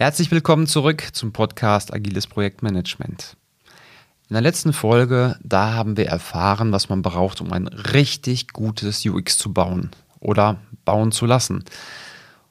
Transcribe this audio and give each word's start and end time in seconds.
Herzlich 0.00 0.30
willkommen 0.30 0.66
zurück 0.66 1.08
zum 1.12 1.30
Podcast 1.30 1.92
Agiles 1.92 2.26
Projektmanagement. 2.26 3.36
In 4.30 4.32
der 4.32 4.40
letzten 4.40 4.72
Folge, 4.72 5.38
da 5.42 5.74
haben 5.74 5.98
wir 5.98 6.06
erfahren, 6.06 6.72
was 6.72 6.88
man 6.88 7.02
braucht, 7.02 7.42
um 7.42 7.52
ein 7.52 7.66
richtig 7.66 8.48
gutes 8.54 9.04
UX 9.04 9.36
zu 9.36 9.52
bauen 9.52 9.90
oder 10.18 10.56
bauen 10.86 11.12
zu 11.12 11.26
lassen. 11.26 11.64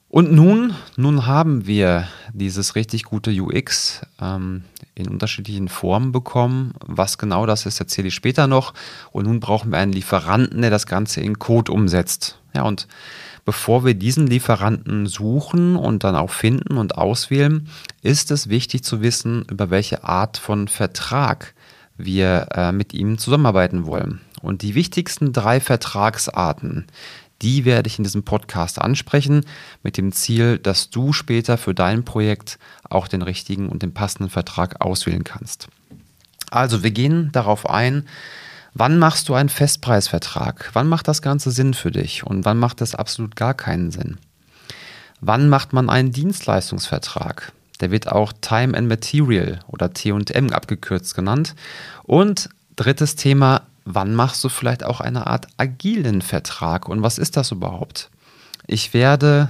Und 0.10 0.32
nun, 0.32 0.76
nun 0.96 1.26
haben 1.26 1.66
wir 1.66 2.08
dieses 2.34 2.76
richtig 2.76 3.06
gute 3.06 3.31
UX 3.31 4.02
ähm, 4.22 4.66
in 4.94 5.08
unterschiedlichen 5.08 5.70
Formen 5.70 6.12
bekommen. 6.12 6.76
Was 6.86 7.18
genau 7.18 7.47
das 7.47 7.66
ist, 7.66 7.79
erzähle 7.79 8.10
ich 8.10 8.13
später 8.13 8.46
noch. 8.46 8.76
Und 9.12 9.26
nun 9.26 9.40
brauchen 9.40 9.72
wir 9.72 9.79
einen 9.79 9.94
Lieferanten, 9.94 10.62
der 10.62 10.70
das 10.70 10.86
Ganze 10.86 11.22
in 11.22 11.40
Code 11.40 11.72
umsetzt. 11.72 12.40
Ja, 12.54 12.62
und 12.62 12.88
Bevor 13.46 13.85
wir 13.85 13.94
diesen 13.94 14.28
Lieferanten 14.28 15.08
suchen 15.08 15.76
und 15.76 16.03
dann 16.03 16.16
auch 16.16 16.31
finden 16.31 16.77
und 16.77 16.98
auswählen, 16.98 17.67
ist 18.02 18.31
es 18.31 18.49
wichtig 18.49 18.84
zu 18.84 19.02
wissen, 19.02 19.45
über 19.50 19.70
welche 19.70 20.04
Art 20.04 20.38
von 20.38 20.68
Vertrag 20.68 21.54
wir 21.98 22.48
äh, 22.54 22.72
mit 22.72 22.94
ihm 22.94 23.17
zusammenarbeiten 23.17 23.86
wollen. 23.86 24.22
Und 24.41 24.62
die 24.62 24.76
wichtigsten 24.76 25.34
drei 25.34 25.59
Vertragsarten, 25.59 26.88
die 27.41 27.66
werde 27.66 27.88
ich 27.88 27.98
in 27.98 28.04
diesem 28.04 28.23
Podcast 28.23 28.80
ansprechen, 28.80 29.45
mit 29.84 29.98
dem 29.98 30.12
Ziel, 30.12 30.58
dass 30.58 30.90
du 30.90 31.14
später 31.14 31.58
für 31.58 31.73
dein 31.73 32.03
Projekt 32.03 32.59
auch 32.90 33.08
den 33.08 33.22
richtigen 33.22 33.70
und 33.70 33.84
den 33.84 33.94
passenden 33.94 34.30
Vertrag 34.30 34.81
auswählen 34.81 35.23
kannst. 35.23 35.67
Also 36.52 36.84
wir 36.84 36.92
gehen 36.92 37.30
darauf 37.31 37.70
ein, 37.70 38.08
Wann 38.80 38.98
machst 38.98 39.28
du 39.28 39.34
einen 39.34 39.50
Festpreisvertrag? 39.50 40.70
Wann 40.72 40.88
macht 40.88 41.10
das 41.10 41.22
Ganze 41.22 41.52
Sinn 41.52 41.74
für 41.74 41.92
dich 41.92 42.26
und 42.26 42.46
wann 42.46 42.58
macht 42.58 42.80
es 42.80 42.96
absolut 42.96 43.36
gar 43.36 43.54
keinen 43.54 43.92
Sinn? 43.92 44.20
Wann 45.20 45.50
macht 45.50 45.74
man 45.74 45.90
einen 45.90 46.14
Dienstleistungsvertrag? 46.14 47.52
Der 47.82 47.92
wird 47.92 48.10
auch 48.10 48.32
Time 48.40 48.78
and 48.78 48.88
Material 48.88 49.60
oder 49.68 49.94
TM 49.94 50.54
abgekürzt 50.54 51.14
genannt. 51.14 51.56
Und 52.03 52.48
drittes 52.78 53.18
Thema, 53.18 53.64
wann 53.84 54.16
machst 54.16 54.45
du 54.45 54.48
vielleicht 54.48 54.86
auch 54.86 55.02
eine 55.02 55.28
Art 55.28 55.48
agilen 55.58 56.22
Vertrag 56.22 56.88
und 56.88 57.02
was 57.02 57.18
ist 57.18 57.36
das 57.36 57.52
überhaupt? 57.52 58.09
Ich 58.66 58.94
werde, 58.94 59.50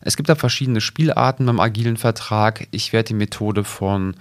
es 0.00 0.16
gibt 0.16 0.30
da 0.30 0.36
verschiedene 0.36 0.80
Spielarten 0.80 1.44
beim 1.44 1.60
agilen 1.60 1.98
Vertrag. 1.98 2.66
Ich 2.70 2.94
werde 2.94 3.08
die 3.08 3.14
Methode 3.14 3.62
von 3.62 4.16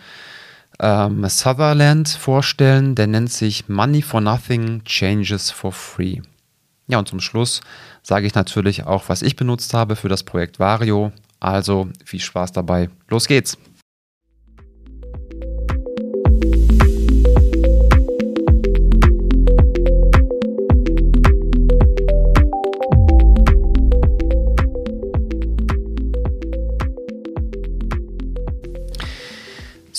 ähm, 0.80 1.27
Sutherland 1.27 2.09
vorstellen. 2.09 2.95
Der 2.95 3.08
nennt 3.08 3.31
sich 3.31 3.69
Money 3.69 4.02
for 4.02 4.22
Nothing, 4.22 4.83
Changes 4.83 5.52
for 5.52 5.71
Free. 5.71 6.21
Ja, 6.88 6.99
und 6.99 7.08
zum 7.08 7.19
Schluss 7.19 7.61
sage 8.02 8.25
ich 8.25 8.33
natürlich 8.33 8.86
auch, 8.86 9.09
was 9.09 9.21
ich 9.21 9.36
benutzt 9.36 9.73
habe 9.73 9.95
für 9.95 10.09
das 10.09 10.23
Projekt 10.23 10.59
Vario. 10.59 11.11
Also 11.39 11.88
viel 12.03 12.19
Spaß 12.19 12.52
dabei. 12.52 12.89
Los 13.09 13.27
geht's! 13.27 13.58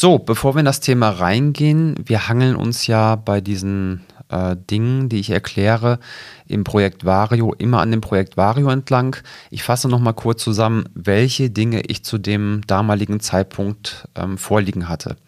So, 0.03 0.19
bevor 0.19 0.55
wir 0.55 0.61
in 0.61 0.65
das 0.65 0.81
Thema 0.81 1.11
reingehen, 1.11 1.95
wir 2.06 2.27
hangeln 2.27 2.56
uns 2.56 2.87
ja 2.87 3.17
bei 3.17 3.43
diesen 3.43 4.01
äh, 4.31 4.56
Dingen, 4.56 5.11
die 5.11 5.20
ich 5.20 5.29
erkläre, 5.29 5.98
im 6.47 6.65
Projekt 6.65 7.05
Vario 7.05 7.53
immer 7.53 7.81
an 7.81 7.91
dem 7.91 8.01
Projekt 8.01 8.39
Vario 8.39 8.71
entlang. 8.71 9.19
Ich 9.51 9.62
fasse 9.62 9.91
nochmal 9.91 10.15
kurz 10.15 10.43
zusammen, 10.43 10.84
welche 10.95 11.51
Dinge 11.51 11.83
ich 11.83 12.03
zu 12.03 12.17
dem 12.17 12.62
damaligen 12.67 13.21
Zeitpunkt 13.21 14.09
ähm, 14.15 14.39
vorliegen 14.39 14.89
hatte. 14.89 15.19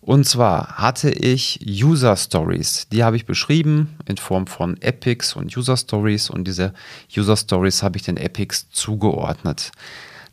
Und 0.00 0.24
zwar 0.24 0.78
hatte 0.78 1.10
ich 1.10 1.60
User 1.62 2.16
Stories, 2.16 2.88
die 2.90 3.04
habe 3.04 3.16
ich 3.16 3.26
beschrieben 3.26 3.98
in 4.06 4.16
Form 4.16 4.46
von 4.46 4.80
Epics 4.80 5.36
und 5.36 5.54
User 5.54 5.76
Stories 5.76 6.30
und 6.30 6.48
diese 6.48 6.72
User 7.14 7.36
Stories 7.36 7.82
habe 7.82 7.98
ich 7.98 8.02
den 8.04 8.16
Epics 8.16 8.70
zugeordnet. 8.70 9.72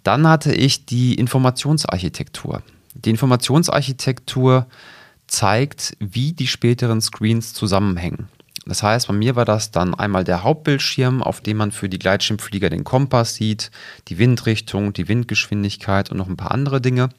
Dann 0.04 0.26
hatte 0.26 0.54
ich 0.54 0.86
die 0.86 1.16
Informationsarchitektur. 1.16 2.64
Die 3.06 3.10
Informationsarchitektur 3.10 4.68
zeigt, 5.28 5.96
wie 6.00 6.34
die 6.34 6.48
späteren 6.48 7.02
Screens 7.02 7.54
zusammenhängen. 7.54 8.30
Das 8.66 8.84
heißt, 8.84 9.08
bei 9.08 9.14
mir 9.14 9.36
war 9.36 9.46
das 9.46 9.72
dann 9.72 9.96
einmal 9.96 10.24
der 10.24 10.44
Hauptbildschirm, 10.44 11.24
auf 11.24 11.40
dem 11.40 11.58
man 11.58 11.72
für 11.72 11.88
die 11.88 12.00
Gleitschirmflieger 12.00 12.70
den 12.70 12.84
Kompass 12.84 13.36
sieht, 13.36 13.72
die 14.10 14.18
Windrichtung, 14.18 14.92
die 14.92 15.08
Windgeschwindigkeit 15.08 16.12
und 16.12 16.18
noch 16.18 16.28
ein 16.28 16.38
paar 16.38 16.52
andere 16.52 16.82
Dinge. 16.82 17.10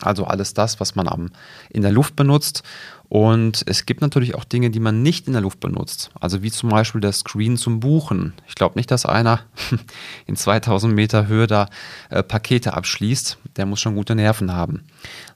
Also 0.00 0.24
alles 0.24 0.54
das, 0.54 0.80
was 0.80 0.96
man 0.96 1.06
am, 1.06 1.30
in 1.70 1.82
der 1.82 1.92
Luft 1.92 2.16
benutzt. 2.16 2.64
Und 3.12 3.64
es 3.66 3.84
gibt 3.84 4.00
natürlich 4.00 4.34
auch 4.34 4.44
Dinge, 4.44 4.70
die 4.70 4.80
man 4.80 5.02
nicht 5.02 5.26
in 5.26 5.34
der 5.34 5.42
Luft 5.42 5.60
benutzt. 5.60 6.10
Also 6.18 6.42
wie 6.42 6.50
zum 6.50 6.70
Beispiel 6.70 7.02
der 7.02 7.12
Screen 7.12 7.58
zum 7.58 7.78
Buchen. 7.78 8.32
Ich 8.48 8.54
glaube 8.54 8.78
nicht, 8.78 8.90
dass 8.90 9.04
einer 9.04 9.40
in 10.26 10.34
2000 10.34 10.94
Meter 10.94 11.26
Höhe 11.26 11.46
da 11.46 11.68
äh, 12.08 12.22
Pakete 12.22 12.72
abschließt. 12.72 13.36
Der 13.56 13.66
muss 13.66 13.80
schon 13.80 13.96
gute 13.96 14.14
Nerven 14.14 14.54
haben. 14.54 14.84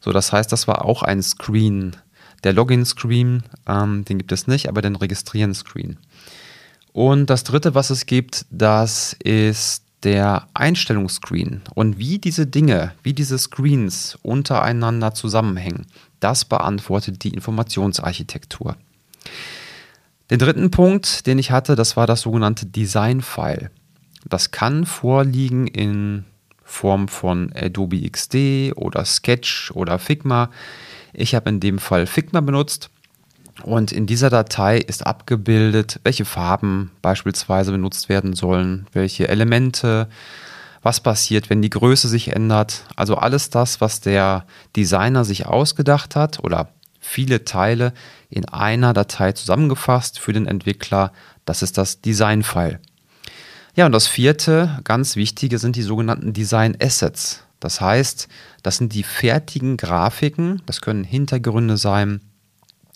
So, 0.00 0.10
das 0.10 0.32
heißt, 0.32 0.50
das 0.50 0.66
war 0.66 0.86
auch 0.86 1.02
ein 1.02 1.22
Screen. 1.22 1.94
Der 2.44 2.54
Login-Screen, 2.54 3.42
ähm, 3.66 4.06
den 4.06 4.16
gibt 4.16 4.32
es 4.32 4.46
nicht, 4.46 4.70
aber 4.70 4.80
den 4.80 4.96
Registrieren-Screen. 4.96 5.98
Und 6.94 7.28
das 7.28 7.44
dritte, 7.44 7.74
was 7.74 7.90
es 7.90 8.06
gibt, 8.06 8.46
das 8.48 9.12
ist 9.22 9.84
der 10.02 10.46
Einstellungsscreen 10.54 11.62
und 11.74 11.98
wie 11.98 12.18
diese 12.18 12.46
Dinge, 12.46 12.92
wie 13.02 13.12
diese 13.12 13.38
Screens 13.38 14.18
untereinander 14.22 15.14
zusammenhängen, 15.14 15.86
das 16.26 16.44
beantwortet 16.44 17.22
die 17.22 17.28
Informationsarchitektur. 17.28 18.74
Den 20.28 20.40
dritten 20.40 20.72
Punkt, 20.72 21.24
den 21.28 21.38
ich 21.38 21.52
hatte, 21.52 21.76
das 21.76 21.96
war 21.96 22.08
das 22.08 22.22
sogenannte 22.22 22.66
Design-File. 22.66 23.70
Das 24.28 24.50
kann 24.50 24.86
vorliegen 24.86 25.68
in 25.68 26.24
Form 26.64 27.06
von 27.06 27.52
Adobe 27.54 28.10
XD 28.10 28.72
oder 28.74 29.04
Sketch 29.04 29.70
oder 29.70 30.00
Figma. 30.00 30.50
Ich 31.12 31.36
habe 31.36 31.48
in 31.48 31.60
dem 31.60 31.78
Fall 31.78 32.08
Figma 32.08 32.40
benutzt 32.40 32.90
und 33.62 33.92
in 33.92 34.06
dieser 34.06 34.28
Datei 34.28 34.78
ist 34.78 35.06
abgebildet, 35.06 36.00
welche 36.02 36.24
Farben 36.24 36.90
beispielsweise 37.02 37.70
benutzt 37.70 38.08
werden 38.08 38.34
sollen, 38.34 38.88
welche 38.92 39.28
Elemente, 39.28 40.08
was 40.86 41.00
passiert, 41.00 41.50
wenn 41.50 41.62
die 41.62 41.70
Größe 41.70 42.06
sich 42.06 42.28
ändert. 42.28 42.84
Also 42.94 43.16
alles 43.16 43.50
das, 43.50 43.80
was 43.80 44.00
der 44.00 44.46
Designer 44.76 45.24
sich 45.24 45.44
ausgedacht 45.44 46.14
hat 46.14 46.38
oder 46.44 46.68
viele 47.00 47.44
Teile 47.44 47.92
in 48.30 48.48
einer 48.48 48.92
Datei 48.92 49.32
zusammengefasst 49.32 50.20
für 50.20 50.32
den 50.32 50.46
Entwickler. 50.46 51.12
Das 51.44 51.62
ist 51.62 51.76
das 51.76 52.02
Design-File. 52.02 52.78
Ja, 53.74 53.86
und 53.86 53.92
das 53.92 54.06
vierte, 54.06 54.78
ganz 54.84 55.16
wichtige, 55.16 55.58
sind 55.58 55.74
die 55.74 55.82
sogenannten 55.82 56.32
Design 56.32 56.76
Assets. 56.80 57.42
Das 57.58 57.80
heißt, 57.80 58.28
das 58.62 58.76
sind 58.76 58.94
die 58.94 59.02
fertigen 59.02 59.76
Grafiken, 59.76 60.62
das 60.66 60.80
können 60.80 61.02
Hintergründe 61.02 61.78
sein, 61.78 62.20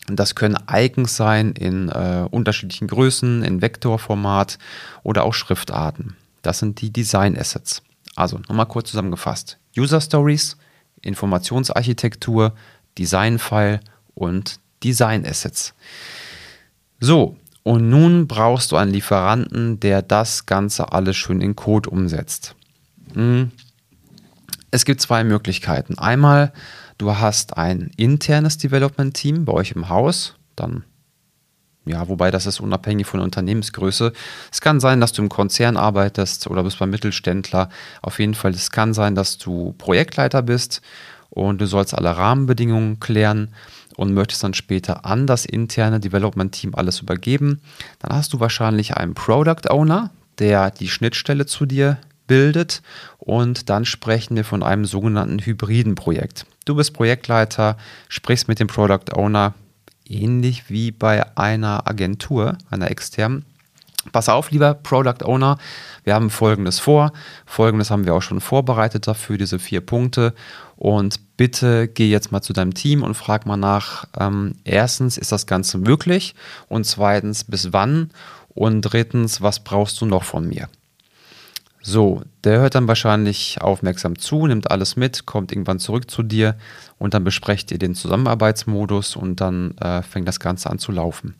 das 0.07 0.35
können 0.35 0.57
Icons 0.71 1.17
sein 1.17 1.51
in 1.51 1.89
äh, 1.89 2.25
unterschiedlichen 2.31 2.87
Größen, 2.87 3.43
in 3.43 3.61
Vektorformat 3.61 4.59
oder 5.03 5.25
auch 5.25 5.33
Schriftarten. 5.33 6.15
Das 6.41 6.59
sind 6.59 6.81
die 6.81 6.91
Design 6.91 7.37
Assets. 7.37 7.81
Also 8.15 8.39
nochmal 8.47 8.67
kurz 8.67 8.89
zusammengefasst. 8.91 9.57
User 9.77 10.01
Stories, 10.01 10.57
Informationsarchitektur, 11.01 12.53
Design 12.97 13.39
File 13.39 13.79
und 14.15 14.59
Design 14.83 15.25
Assets. 15.25 15.73
So, 16.99 17.37
und 17.63 17.89
nun 17.89 18.27
brauchst 18.27 18.71
du 18.71 18.75
einen 18.75 18.91
Lieferanten, 18.91 19.79
der 19.79 20.01
das 20.01 20.45
Ganze 20.45 20.91
alles 20.91 21.15
schön 21.15 21.41
in 21.41 21.55
Code 21.55 21.89
umsetzt. 21.89 22.55
Hm. 23.13 23.51
Es 24.71 24.85
gibt 24.85 25.01
zwei 25.01 25.23
Möglichkeiten. 25.23 25.97
Einmal 25.97 26.53
Du 27.01 27.17
hast 27.17 27.57
ein 27.57 27.89
internes 27.97 28.59
Development-Team 28.59 29.45
bei 29.45 29.53
euch 29.53 29.71
im 29.71 29.89
Haus, 29.89 30.35
dann 30.55 30.83
ja, 31.85 32.07
wobei 32.07 32.29
das 32.29 32.45
ist 32.45 32.59
unabhängig 32.59 33.07
von 33.07 33.21
Unternehmensgröße. 33.21 34.13
Es 34.51 34.61
kann 34.61 34.79
sein, 34.79 35.01
dass 35.01 35.13
du 35.13 35.23
im 35.23 35.29
Konzern 35.29 35.77
arbeitest 35.77 36.47
oder 36.47 36.63
bist 36.63 36.77
beim 36.77 36.91
Mittelständler. 36.91 37.69
Auf 38.01 38.19
jeden 38.19 38.35
Fall, 38.35 38.51
es 38.51 38.69
kann 38.69 38.93
sein, 38.93 39.15
dass 39.15 39.37
du 39.39 39.73
Projektleiter 39.77 40.43
bist 40.43 40.81
und 41.31 41.59
du 41.59 41.65
sollst 41.65 41.95
alle 41.95 42.15
Rahmenbedingungen 42.15 42.99
klären 42.99 43.49
und 43.95 44.13
möchtest 44.13 44.43
dann 44.43 44.53
später 44.53 45.05
an 45.05 45.25
das 45.25 45.45
interne 45.45 45.99
Development 45.99 46.51
Team 46.51 46.75
alles 46.75 46.99
übergeben. 46.99 47.61
Dann 47.99 48.15
hast 48.15 48.33
du 48.33 48.39
wahrscheinlich 48.39 48.97
einen 48.97 49.15
Product 49.15 49.69
Owner, 49.69 50.11
der 50.37 50.69
die 50.69 50.87
Schnittstelle 50.87 51.47
zu 51.47 51.65
dir 51.65 51.97
bildet 52.27 52.81
und 53.17 53.69
dann 53.69 53.85
sprechen 53.85 54.35
wir 54.35 54.45
von 54.45 54.63
einem 54.63 54.85
sogenannten 54.85 55.39
hybriden 55.39 55.95
Projekt. 55.95 56.45
Du 56.65 56.75
bist 56.75 56.93
Projektleiter, 56.93 57.75
sprichst 58.07 58.47
mit 58.47 58.59
dem 58.59 58.67
Product 58.67 59.13
Owner, 59.13 59.55
ähnlich 60.11 60.69
wie 60.69 60.91
bei 60.91 61.37
einer 61.37 61.87
Agentur, 61.87 62.57
einer 62.69 62.91
externen. 62.91 63.45
Pass 64.11 64.29
auf, 64.29 64.49
lieber 64.49 64.73
Product 64.73 65.23
Owner, 65.23 65.57
wir 66.03 66.15
haben 66.15 66.31
Folgendes 66.31 66.79
vor. 66.79 67.13
Folgendes 67.45 67.91
haben 67.91 68.05
wir 68.05 68.15
auch 68.15 68.21
schon 68.21 68.41
vorbereitet 68.41 69.07
dafür, 69.07 69.37
diese 69.37 69.59
vier 69.59 69.81
Punkte. 69.81 70.33
Und 70.75 71.37
bitte 71.37 71.87
geh 71.87 72.09
jetzt 72.09 72.31
mal 72.31 72.41
zu 72.41 72.53
deinem 72.53 72.73
Team 72.73 73.03
und 73.03 73.13
frag 73.13 73.45
mal 73.45 73.57
nach, 73.57 74.05
ähm, 74.19 74.55
erstens, 74.63 75.17
ist 75.17 75.31
das 75.31 75.45
Ganze 75.45 75.77
möglich? 75.77 76.33
Und 76.67 76.85
zweitens, 76.85 77.43
bis 77.43 77.71
wann? 77.73 78.09
Und 78.49 78.81
drittens, 78.81 79.41
was 79.41 79.63
brauchst 79.63 80.01
du 80.01 80.07
noch 80.07 80.23
von 80.23 80.47
mir? 80.47 80.67
So, 81.83 82.21
der 82.43 82.59
hört 82.59 82.75
dann 82.75 82.87
wahrscheinlich 82.87 83.59
aufmerksam 83.59 84.19
zu, 84.19 84.45
nimmt 84.45 84.69
alles 84.69 84.95
mit, 84.95 85.25
kommt 85.25 85.51
irgendwann 85.51 85.79
zurück 85.79 86.11
zu 86.11 86.21
dir 86.21 86.55
und 86.99 87.15
dann 87.15 87.23
besprecht 87.23 87.71
ihr 87.71 87.79
den 87.79 87.95
Zusammenarbeitsmodus 87.95 89.15
und 89.15 89.41
dann 89.41 89.75
äh, 89.77 90.03
fängt 90.03 90.27
das 90.27 90.39
Ganze 90.39 90.69
an 90.69 90.77
zu 90.77 90.91
laufen. 90.91 91.35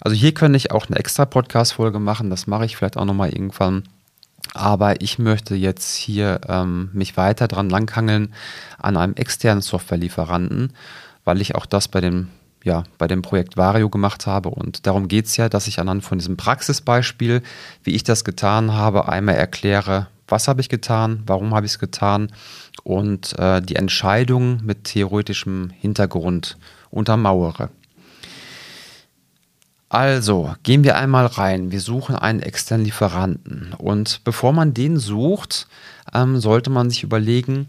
Also 0.00 0.16
hier 0.16 0.32
könnte 0.32 0.56
ich 0.56 0.70
auch 0.70 0.86
eine 0.86 0.96
extra 0.96 1.26
Podcast-Folge 1.26 1.98
machen, 1.98 2.30
das 2.30 2.46
mache 2.46 2.64
ich 2.64 2.76
vielleicht 2.76 2.96
auch 2.96 3.04
nochmal 3.04 3.30
irgendwann. 3.30 3.82
Aber 4.54 5.00
ich 5.02 5.18
möchte 5.18 5.54
jetzt 5.54 5.94
hier 5.94 6.40
ähm, 6.48 6.88
mich 6.94 7.16
weiter 7.16 7.46
dran 7.46 7.68
langhangeln 7.68 8.32
an 8.78 8.96
einem 8.96 9.14
externen 9.14 9.62
Softwarelieferanten, 9.62 10.72
weil 11.24 11.40
ich 11.40 11.54
auch 11.54 11.66
das 11.66 11.88
bei 11.88 12.00
dem 12.00 12.28
ja, 12.64 12.84
bei 12.98 13.08
dem 13.08 13.22
Projekt 13.22 13.56
Vario 13.56 13.88
gemacht 13.88 14.26
habe. 14.26 14.50
Und 14.50 14.86
darum 14.86 15.08
geht 15.08 15.26
es 15.26 15.36
ja, 15.36 15.48
dass 15.48 15.66
ich 15.66 15.78
anhand 15.78 16.04
von 16.04 16.18
diesem 16.18 16.36
Praxisbeispiel, 16.36 17.42
wie 17.82 17.94
ich 17.94 18.04
das 18.04 18.24
getan 18.24 18.72
habe, 18.72 19.08
einmal 19.08 19.36
erkläre, 19.36 20.08
was 20.28 20.48
habe 20.48 20.60
ich 20.60 20.68
getan, 20.68 21.22
warum 21.26 21.54
habe 21.54 21.66
ich 21.66 21.72
es 21.72 21.78
getan 21.78 22.32
und 22.84 23.38
äh, 23.38 23.60
die 23.60 23.76
Entscheidung 23.76 24.60
mit 24.64 24.84
theoretischem 24.84 25.70
Hintergrund 25.78 26.56
untermauere. 26.90 27.70
Also, 29.88 30.54
gehen 30.62 30.84
wir 30.84 30.96
einmal 30.96 31.26
rein. 31.26 31.70
Wir 31.70 31.80
suchen 31.80 32.16
einen 32.16 32.40
externen 32.40 32.86
Lieferanten. 32.86 33.74
Und 33.76 34.24
bevor 34.24 34.54
man 34.54 34.72
den 34.72 34.96
sucht, 34.96 35.68
ähm, 36.14 36.40
sollte 36.40 36.70
man 36.70 36.88
sich 36.88 37.02
überlegen, 37.02 37.68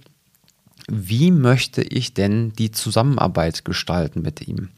wie 0.87 1.31
möchte 1.31 1.81
ich 1.81 2.13
denn 2.13 2.53
die 2.53 2.71
Zusammenarbeit 2.71 3.65
gestalten 3.65 4.21
mit 4.21 4.47
ihm? 4.47 4.69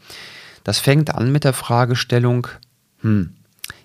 Das 0.63 0.79
fängt 0.79 1.13
an 1.13 1.31
mit 1.31 1.43
der 1.43 1.53
Fragestellung, 1.53 2.47
hm, 3.01 3.35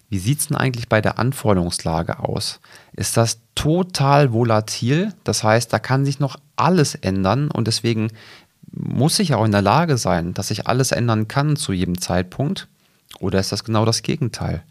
wie 0.09 0.19
sieht 0.19 0.41
es 0.41 0.47
denn 0.49 0.57
eigentlich 0.57 0.89
bei 0.89 1.01
der 1.01 1.19
Anforderungslage 1.19 2.19
aus? 2.19 2.61
Ist 2.93 3.17
das 3.17 3.39
total 3.55 4.33
volatil? 4.33 5.15
Das 5.25 5.45
heißt, 5.45 5.73
da 5.73 5.79
kann 5.79 6.05
sich 6.05 6.19
noch 6.19 6.37
alles 6.57 6.97
ändern 6.97 7.51
und 7.51 7.69
deswegen 7.69 8.09
muss 8.73 9.19
ich 9.19 9.35
auch 9.35 9.45
in 9.45 9.53
der 9.53 9.63
Lage 9.63 9.99
sein, 9.99 10.35
dass 10.35 10.51
ich 10.51 10.67
alles 10.67 10.93
ändern 10.93 11.29
kann 11.29 11.57
zu 11.57 11.73
jedem 11.73 12.01
Zeitpunkt. 12.01 12.69
Oder 13.19 13.41
ist 13.41 13.53
das 13.53 13.65
genau 13.65 13.85
das 13.85 14.03
Gegenteil? 14.03 14.63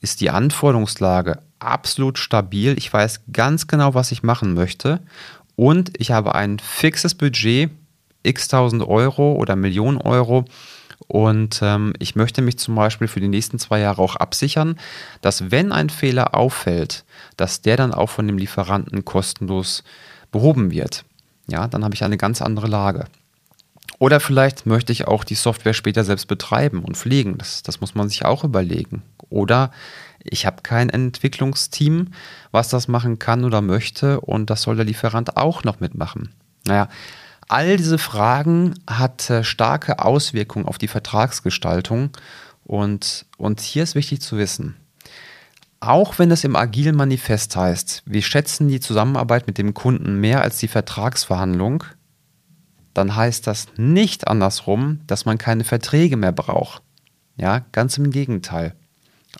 Ist 0.00 0.20
die 0.20 0.30
Anforderungslage 0.30 1.38
absolut 1.58 2.18
stabil? 2.18 2.76
Ich 2.76 2.92
weiß 2.92 3.22
ganz 3.32 3.66
genau, 3.66 3.94
was 3.94 4.12
ich 4.12 4.22
machen 4.22 4.54
möchte 4.54 5.00
und 5.56 5.92
ich 5.98 6.10
habe 6.10 6.34
ein 6.34 6.58
fixes 6.58 7.14
Budget, 7.14 7.70
x 8.22 8.48
tausend 8.48 8.82
Euro 8.82 9.34
oder 9.34 9.56
Millionen 9.56 9.98
Euro. 9.98 10.44
Und 11.06 11.60
ähm, 11.62 11.92
ich 11.98 12.16
möchte 12.16 12.40
mich 12.40 12.58
zum 12.58 12.74
Beispiel 12.74 13.08
für 13.08 13.20
die 13.20 13.28
nächsten 13.28 13.58
zwei 13.58 13.80
Jahre 13.80 14.00
auch 14.00 14.16
absichern, 14.16 14.78
dass 15.20 15.50
wenn 15.50 15.70
ein 15.70 15.90
Fehler 15.90 16.34
auffällt, 16.34 17.04
dass 17.36 17.60
der 17.60 17.76
dann 17.76 17.92
auch 17.92 18.08
von 18.08 18.26
dem 18.26 18.38
Lieferanten 18.38 19.04
kostenlos 19.04 19.84
behoben 20.32 20.70
wird. 20.70 21.04
Ja, 21.46 21.68
dann 21.68 21.84
habe 21.84 21.94
ich 21.94 22.04
eine 22.04 22.16
ganz 22.16 22.40
andere 22.40 22.68
Lage. 22.68 23.04
Oder 23.98 24.18
vielleicht 24.18 24.66
möchte 24.66 24.92
ich 24.92 25.06
auch 25.06 25.24
die 25.24 25.34
Software 25.34 25.74
später 25.74 26.04
selbst 26.04 26.26
betreiben 26.26 26.82
und 26.84 26.96
pflegen. 26.96 27.38
Das, 27.38 27.62
das 27.62 27.80
muss 27.80 27.94
man 27.94 28.08
sich 28.08 28.24
auch 28.24 28.42
überlegen. 28.42 29.02
Oder 29.30 29.70
ich 30.24 30.46
habe 30.46 30.62
kein 30.62 30.88
Entwicklungsteam, 30.88 32.08
was 32.50 32.68
das 32.68 32.88
machen 32.88 33.18
kann 33.18 33.44
oder 33.44 33.60
möchte 33.60 34.20
und 34.20 34.50
das 34.50 34.62
soll 34.62 34.76
der 34.76 34.84
Lieferant 34.84 35.36
auch 35.36 35.64
noch 35.64 35.80
mitmachen. 35.80 36.34
Naja, 36.66 36.88
all 37.48 37.76
diese 37.76 37.98
Fragen 37.98 38.74
hat 38.88 39.28
äh, 39.30 39.44
starke 39.44 40.02
Auswirkungen 40.02 40.66
auf 40.66 40.78
die 40.78 40.88
Vertragsgestaltung 40.88 42.10
und, 42.64 43.26
und 43.36 43.60
hier 43.60 43.82
ist 43.82 43.94
wichtig 43.94 44.22
zu 44.22 44.38
wissen, 44.38 44.76
auch 45.80 46.18
wenn 46.18 46.30
es 46.30 46.44
im 46.44 46.56
agilen 46.56 46.96
Manifest 46.96 47.54
heißt, 47.54 48.04
wir 48.06 48.22
schätzen 48.22 48.68
die 48.68 48.80
Zusammenarbeit 48.80 49.46
mit 49.46 49.58
dem 49.58 49.74
Kunden 49.74 50.18
mehr 50.18 50.40
als 50.40 50.58
die 50.58 50.68
Vertragsverhandlung, 50.68 51.84
dann 52.94 53.14
heißt 53.14 53.46
das 53.46 53.66
nicht 53.76 54.26
andersrum, 54.28 55.00
dass 55.06 55.26
man 55.26 55.36
keine 55.36 55.64
Verträge 55.64 56.16
mehr 56.16 56.32
braucht. 56.32 56.82
Ja, 57.36 57.66
ganz 57.72 57.98
im 57.98 58.10
Gegenteil. 58.10 58.74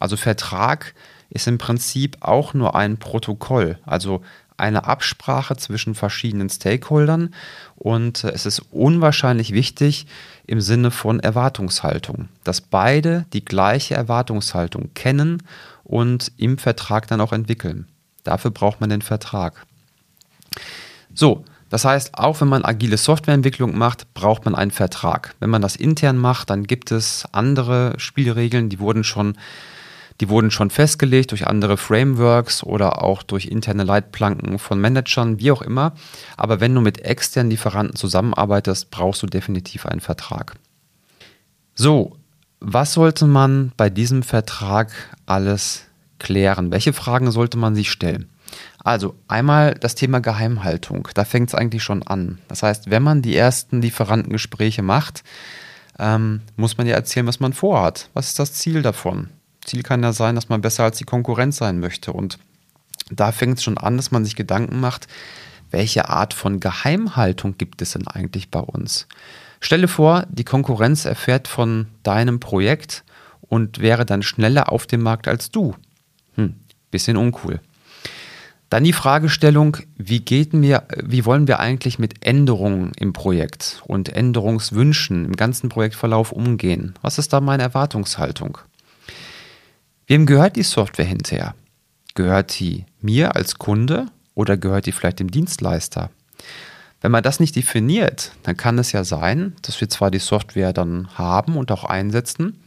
Also 0.01 0.17
Vertrag 0.17 0.95
ist 1.31 1.47
im 1.47 1.59
Prinzip 1.59 2.19
auch 2.21 2.55
nur 2.55 2.75
ein 2.75 2.99
Protokoll, 2.99 3.79
also 3.85 4.23
eine 4.57 4.85
Absprache 4.85 5.57
zwischen 5.57 5.95
verschiedenen 5.95 6.49
Stakeholdern 6.49 7.35
und 7.77 8.23
es 8.23 8.47
ist 8.47 8.63
unwahrscheinlich 8.71 9.53
wichtig 9.53 10.07
im 10.47 10.61
Sinne 10.61 10.91
von 10.91 11.19
Erwartungshaltung, 11.19 12.29
dass 12.45 12.61
beide 12.61 13.27
die 13.33 13.45
gleiche 13.45 13.95
Erwartungshaltung 13.95 14.95
kennen 14.95 15.43
und 15.83 16.31
im 16.37 16.59
Vertrag 16.59 17.09
dann 17.09 17.21
auch 17.21 17.33
entwickeln. 17.33 17.89
Dafür 18.23 18.53
braucht 18.53 18.81
man 18.81 18.91
den 18.91 19.03
Vertrag. 19.03 19.67
So, 21.13 21.45
das 21.69 21.85
heißt, 21.85 22.17
auch 22.17 22.41
wenn 22.41 22.49
man 22.49 22.65
agile 22.65 22.97
Softwareentwicklung 22.97 23.77
macht, 23.77 24.15
braucht 24.15 24.45
man 24.45 24.55
einen 24.55 24.71
Vertrag. 24.71 25.35
Wenn 25.41 25.51
man 25.51 25.63
das 25.63 25.75
intern 25.75 26.17
macht, 26.17 26.51
dann 26.51 26.65
gibt 26.65 26.93
es 26.93 27.27
andere 27.33 27.95
Spielregeln, 27.99 28.69
die 28.69 28.79
wurden 28.79 29.03
schon 29.03 29.37
die 30.21 30.29
wurden 30.29 30.51
schon 30.51 30.71
festgelegt 30.71 31.33
durch 31.33 31.47
andere 31.47 31.77
Frameworks 31.77 32.63
oder 32.63 33.03
auch 33.03 33.23
durch 33.23 33.47
interne 33.47 33.85
Leitplanken 33.85 34.59
von 34.59 34.81
Managern, 34.81 35.41
wie 35.41 35.51
auch 35.51 35.63
immer. 35.63 35.93
Aber 36.37 36.61
wenn 36.61 36.75
du 36.75 36.81
mit 36.81 37.05
externen 37.05 37.51
Lieferanten 37.51 37.97
zusammenarbeitest, 37.97 38.91
brauchst 38.91 39.23
du 39.23 39.27
definitiv 39.27 39.87
einen 39.87 40.01
Vertrag. 40.01 40.55
So, 41.75 42.17
was 42.61 42.93
sollte 42.93 43.27
man 43.27 43.73
bei 43.77 43.91
diesem 43.91 44.23
Vertrag 44.23 44.93
alles 45.27 45.85
klären? 46.19 46.71
Welche 46.71 46.93
Fragen 46.93 47.31
sollte 47.33 47.59
man 47.59 47.75
sich 47.75 47.91
stellen? 47.91 48.31
Also 48.79 49.15
einmal 49.27 49.75
das 49.75 49.95
Thema 49.95 50.21
Geheimhaltung. 50.21 51.09
Da 51.15 51.25
fängt 51.25 51.49
es 51.49 51.55
eigentlich 51.55 51.83
schon 51.83 52.03
an. 52.03 52.39
Das 52.49 52.63
heißt, 52.63 52.91
wenn 52.91 53.03
man 53.03 53.23
die 53.23 53.37
ersten 53.37 53.83
Lieferantengespräche 53.83 54.83
macht, 54.83 55.25
ähm, 55.99 56.43
muss 56.57 56.77
man 56.77 56.87
ja 56.87 56.95
erzählen, 56.95 57.27
was 57.27 57.41
man 57.41 57.53
vorhat. 57.53 58.11
Was 58.15 58.29
ist 58.29 58.39
das 58.39 58.53
Ziel 58.53 58.83
davon? 58.83 59.31
Ziel 59.65 59.83
kann 59.83 60.03
ja 60.03 60.13
sein, 60.13 60.35
dass 60.35 60.49
man 60.49 60.61
besser 60.61 60.85
als 60.85 60.99
die 60.99 61.05
Konkurrenz 61.05 61.57
sein 61.57 61.81
möchte. 61.81 62.13
Und 62.13 62.39
da 63.11 63.33
fängt 63.33 63.59
es 63.59 63.65
schon 63.65 63.79
an, 63.79 63.97
dass 63.97 64.11
man 64.11 64.25
sich 64.25 64.37
Gedanken 64.37 64.81
macht, 64.81 65.09
welche 65.71 66.09
Art 66.09 66.35
von 66.35 66.61
Geheimhaltung 66.61 67.59
gibt 67.59 67.83
es 67.83 67.93
denn 67.93 68.07
eigentlich 68.07 68.51
bei 68.51 68.61
uns? 68.61 69.09
Stelle 69.61 69.89
vor, 69.89 70.27
die 70.29 70.45
Konkurrenz 70.45 71.05
erfährt 71.05 71.49
von 71.49 71.87
deinem 72.03 72.39
Projekt 72.39 73.03
und 73.41 73.81
wäre 73.81 74.07
dann 74.07 74.23
schneller 74.23 74.71
auf 74.71 74.87
dem 74.87 75.03
Markt 75.03 75.27
als 75.27 75.51
du. 75.51 75.75
Hm, 76.35 76.55
bisschen 76.91 77.17
uncool. 77.17 77.61
Dann 78.71 78.85
die 78.85 78.93
Fragestellung, 78.93 79.77
wie, 79.97 80.21
geht 80.21 80.53
mir, 80.53 80.85
wie 81.03 81.25
wollen 81.25 81.47
wir 81.47 81.61
eigentlich 81.61 81.99
mit 81.99 82.27
Änderungen 82.27 82.93
im 82.97 83.13
Projekt 83.13 83.81
und 83.87 84.09
Änderungswünschen 84.09 85.25
im 85.25 85.37
ganzen 85.37 85.69
Projektverlauf 85.69 86.33
umgehen? 86.33 86.95
Was 87.01 87.19
ist 87.19 87.33
da 87.33 87.41
meine 87.41 87.63
Erwartungshaltung? 87.63 88.59
Wem 90.07 90.27
gehört 90.27 90.57
die 90.57 90.63
Software 90.63 91.07
hinterher? 91.07 91.55
Gehört 92.15 92.59
die 92.61 92.85
mir 93.01 93.37
als 93.37 93.57
Kunde 93.57 94.07
oder 94.35 94.57
gehört 94.57 94.87
die 94.87 94.93
vielleicht 94.93 95.21
dem 95.21 95.31
Dienstleister? 95.31 96.11
Wenn 97.01 97.11
man 97.11 97.23
das 97.23 97.41
nicht 97.41 97.57
definiert, 97.57 98.33
dann 98.43 98.57
kann 98.57 98.79
es 98.79 98.93
ja 98.93 99.05
sein, 99.05 99.55
dass 99.63 99.81
wir 99.81 99.89
zwar 99.89 100.11
die 100.11 100.19
Software 100.19 100.73
dann 100.73 101.09
haben 101.15 101.57
und 101.57 101.73
auch 101.73 101.85
einsetzen, 101.85 102.61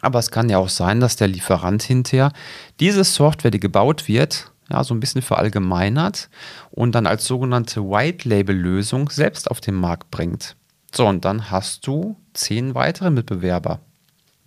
aber 0.00 0.18
es 0.18 0.30
kann 0.30 0.48
ja 0.48 0.58
auch 0.58 0.68
sein, 0.68 1.00
dass 1.00 1.16
der 1.16 1.28
Lieferant 1.28 1.82
hinterher 1.82 2.32
diese 2.80 3.04
Software, 3.04 3.50
die 3.50 3.60
gebaut 3.60 4.08
wird, 4.08 4.50
ja, 4.70 4.82
so 4.82 4.94
ein 4.94 5.00
bisschen 5.00 5.22
verallgemeinert 5.22 6.30
und 6.70 6.94
dann 6.94 7.06
als 7.06 7.26
sogenannte 7.26 7.82
White-Label-Lösung 7.82 9.10
selbst 9.10 9.50
auf 9.50 9.60
den 9.60 9.74
Markt 9.74 10.10
bringt. 10.10 10.56
So, 10.94 11.06
und 11.06 11.24
dann 11.24 11.50
hast 11.50 11.86
du 11.86 12.16
zehn 12.34 12.74
weitere 12.74 13.10
Mitbewerber. 13.10 13.80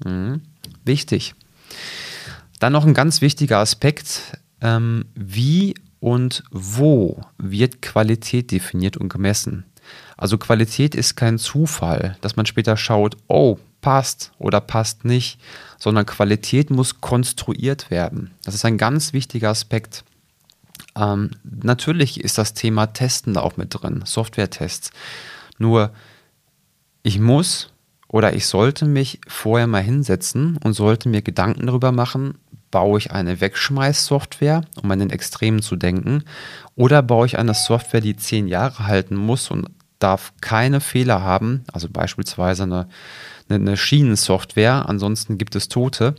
Mhm. 0.03 0.41
Wichtig. 0.83 1.35
Dann 2.59 2.73
noch 2.73 2.85
ein 2.85 2.93
ganz 2.93 3.21
wichtiger 3.21 3.59
Aspekt, 3.59 4.37
ähm, 4.61 5.05
wie 5.15 5.75
und 5.99 6.43
wo 6.51 7.21
wird 7.37 7.81
Qualität 7.81 8.51
definiert 8.51 8.97
und 8.97 9.09
gemessen. 9.09 9.65
Also 10.17 10.37
Qualität 10.37 10.95
ist 10.95 11.15
kein 11.15 11.37
Zufall, 11.37 12.17
dass 12.21 12.35
man 12.35 12.45
später 12.45 12.77
schaut, 12.77 13.17
oh, 13.27 13.57
passt 13.81 14.31
oder 14.39 14.61
passt 14.61 15.05
nicht, 15.05 15.39
sondern 15.77 16.05
Qualität 16.05 16.71
muss 16.71 17.01
konstruiert 17.01 17.91
werden. 17.91 18.31
Das 18.43 18.55
ist 18.55 18.65
ein 18.65 18.77
ganz 18.77 19.13
wichtiger 19.13 19.49
Aspekt. 19.49 20.03
Ähm, 20.95 21.31
natürlich 21.43 22.23
ist 22.23 22.37
das 22.37 22.53
Thema 22.53 22.87
Testen 22.87 23.33
da 23.33 23.41
auch 23.41 23.57
mit 23.57 23.69
drin, 23.71 24.03
Software-Tests. 24.05 24.91
Nur 25.59 25.91
ich 27.03 27.19
muss 27.19 27.69
oder 28.07 28.33
ich 28.33 28.47
sollte 28.47 28.85
mich 28.85 29.19
vorher 29.27 29.67
mal 29.67 29.83
hinsetzen 29.83 30.57
und 30.63 30.73
sollte 30.73 31.09
mir 31.09 31.21
Gedanken 31.21 31.67
darüber 31.67 31.91
machen, 31.91 32.39
baue 32.75 32.97
ich 32.97 33.13
eine 33.13 33.39
Wegschmeißsoftware, 33.39 34.65
um 34.83 34.91
an 34.91 34.99
den 34.99 35.09
Extremen 35.09 35.61
zu 35.61 35.77
denken, 35.77 36.25
oder 36.75 37.01
baue 37.01 37.25
ich 37.25 37.39
eine 37.39 37.53
Software, 37.53 38.01
die 38.01 38.17
zehn 38.17 38.49
Jahre 38.49 38.85
halten 38.85 39.15
muss 39.15 39.49
und 39.49 39.69
darf 39.99 40.33
keine 40.41 40.81
Fehler 40.81 41.21
haben, 41.21 41.63
also 41.71 41.87
beispielsweise 41.89 42.63
eine, 42.63 42.89
eine 43.47 43.77
Schienensoftware, 43.77 44.89
ansonsten 44.89 45.37
gibt 45.37 45.55
es 45.55 45.69
Tote. 45.69 46.15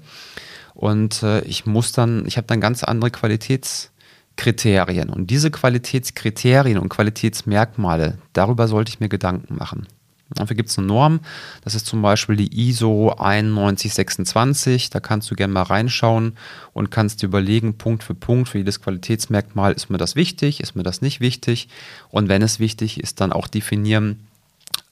Und 0.72 1.22
äh, 1.22 1.42
ich 1.42 1.66
muss 1.66 1.92
dann, 1.92 2.24
ich 2.24 2.38
habe 2.38 2.46
dann 2.46 2.62
ganz 2.62 2.82
andere 2.82 3.10
Qualitätskriterien. 3.10 5.10
Und 5.10 5.28
diese 5.28 5.50
Qualitätskriterien 5.50 6.78
und 6.78 6.88
Qualitätsmerkmale, 6.88 8.16
darüber 8.32 8.66
sollte 8.66 8.88
ich 8.88 9.00
mir 9.00 9.10
Gedanken 9.10 9.56
machen. 9.56 9.86
Dafür 10.30 10.56
gibt 10.56 10.70
es 10.70 10.78
eine 10.78 10.88
Norm, 10.88 11.20
das 11.62 11.76
ist 11.76 11.86
zum 11.86 12.02
Beispiel 12.02 12.34
die 12.34 12.68
ISO 12.68 13.14
9126. 13.16 14.90
Da 14.90 14.98
kannst 14.98 15.30
du 15.30 15.36
gerne 15.36 15.52
mal 15.52 15.62
reinschauen 15.62 16.36
und 16.72 16.90
kannst 16.90 17.22
dir 17.22 17.26
überlegen, 17.26 17.78
Punkt 17.78 18.02
für 18.02 18.14
Punkt, 18.14 18.48
für 18.48 18.58
jedes 18.58 18.80
Qualitätsmerkmal, 18.80 19.72
ist 19.72 19.88
mir 19.88 19.98
das 19.98 20.16
wichtig, 20.16 20.60
ist 20.60 20.74
mir 20.74 20.82
das 20.82 21.00
nicht 21.00 21.20
wichtig? 21.20 21.68
Und 22.10 22.28
wenn 22.28 22.42
es 22.42 22.58
wichtig 22.58 23.00
ist, 23.00 23.20
dann 23.20 23.32
auch 23.32 23.46
definieren, 23.46 24.26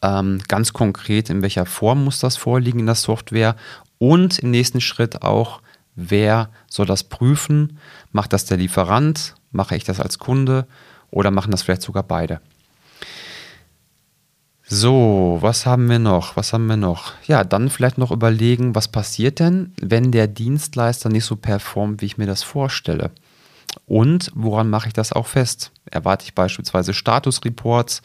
ähm, 0.02 0.40
ganz 0.46 0.72
konkret, 0.72 1.30
in 1.30 1.42
welcher 1.42 1.66
Form 1.66 2.04
muss 2.04 2.20
das 2.20 2.36
vorliegen 2.36 2.78
in 2.78 2.86
der 2.86 2.94
Software 2.94 3.56
und 3.98 4.38
im 4.38 4.52
nächsten 4.52 4.80
Schritt 4.80 5.22
auch, 5.22 5.62
wer 5.96 6.50
soll 6.68 6.86
das 6.86 7.04
prüfen? 7.04 7.78
Macht 8.12 8.32
das 8.32 8.44
der 8.44 8.58
Lieferant? 8.58 9.34
Mache 9.50 9.76
ich 9.76 9.84
das 9.84 9.98
als 9.98 10.18
Kunde? 10.18 10.66
Oder 11.10 11.30
machen 11.30 11.50
das 11.50 11.62
vielleicht 11.62 11.82
sogar 11.82 12.02
beide? 12.02 12.40
So, 14.66 15.38
was 15.42 15.66
haben 15.66 15.90
wir 15.90 15.98
noch? 15.98 16.36
Was 16.36 16.54
haben 16.54 16.66
wir 16.66 16.78
noch? 16.78 17.12
Ja, 17.26 17.44
dann 17.44 17.68
vielleicht 17.68 17.98
noch 17.98 18.10
überlegen, 18.10 18.74
was 18.74 18.88
passiert 18.88 19.38
denn, 19.38 19.74
wenn 19.78 20.10
der 20.10 20.26
Dienstleister 20.26 21.10
nicht 21.10 21.26
so 21.26 21.36
performt, 21.36 22.00
wie 22.00 22.06
ich 22.06 22.16
mir 22.16 22.26
das 22.26 22.42
vorstelle? 22.42 23.10
Und 23.86 24.30
woran 24.34 24.70
mache 24.70 24.88
ich 24.88 24.94
das 24.94 25.12
auch 25.12 25.26
fest? 25.26 25.70
Erwarte 25.90 26.24
ich 26.24 26.34
beispielsweise 26.34 26.94
Statusreports? 26.94 28.00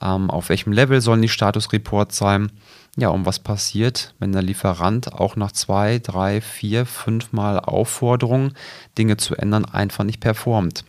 Ähm, 0.00 0.30
auf 0.30 0.48
welchem 0.48 0.72
Level 0.72 1.00
sollen 1.00 1.22
die 1.22 1.28
Statusreports 1.28 2.16
sein? 2.16 2.52
Ja, 2.96 3.08
und 3.08 3.26
was 3.26 3.40
passiert, 3.40 4.14
wenn 4.20 4.30
der 4.30 4.42
Lieferant 4.42 5.12
auch 5.12 5.34
nach 5.34 5.52
zwei, 5.52 5.98
drei, 5.98 6.40
vier, 6.40 6.86
fünf 6.86 7.32
Mal 7.32 7.58
Aufforderungen, 7.58 8.54
Dinge 8.96 9.16
zu 9.16 9.34
ändern, 9.34 9.64
einfach 9.64 10.04
nicht 10.04 10.20
performt? 10.20 10.84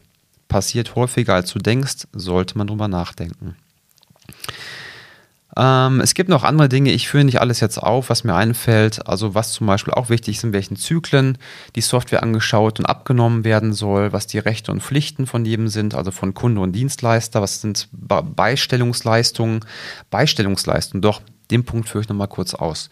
Passiert 0.48 0.96
häufiger 0.96 1.34
als 1.34 1.52
du 1.52 1.60
denkst, 1.60 2.08
sollte 2.14 2.58
man 2.58 2.68
drüber 2.68 2.88
nachdenken. 2.88 3.56
Ähm, 5.62 6.02
es 6.02 6.16
gibt 6.16 6.28
noch 6.28 6.44
andere 6.44 6.70
Dinge, 6.70 6.92
ich 6.92 7.08
führe 7.08 7.24
nicht 7.24 7.40
alles 7.40 7.60
jetzt 7.60 7.78
auf, 7.78 8.10
was 8.10 8.24
mir 8.24 8.34
einfällt. 8.34 9.08
Also 9.08 9.36
was 9.36 9.52
zum 9.52 9.68
Beispiel 9.68 9.94
auch 9.94 10.10
wichtig 10.10 10.38
ist, 10.38 10.44
in 10.44 10.54
welchen 10.54 10.76
Zyklen 10.76 11.38
die 11.76 11.82
Software 11.82 12.24
angeschaut 12.24 12.80
und 12.80 12.88
abgenommen 12.88 13.44
werden 13.44 13.72
soll, 13.72 14.12
was 14.12 14.26
die 14.26 14.40
Rechte 14.40 14.72
und 14.72 14.82
Pflichten 14.82 15.28
von 15.28 15.46
jedem 15.46 15.68
sind, 15.68 15.94
also 15.94 16.10
von 16.10 16.34
Kunde 16.34 16.62
und 16.62 16.72
Dienstleister, 16.72 17.44
was 17.44 17.62
sind 17.62 17.90
Be 17.92 18.24
Beistellungsleistungen. 18.24 19.60
Beistellungsleistungen, 20.10 21.04
doch, 21.04 21.22
den 21.52 21.64
Punkt 21.64 21.88
führe 21.88 22.02
ich 22.02 22.10
nochmal 22.10 22.28
kurz 22.28 22.56
aus. 22.56 22.90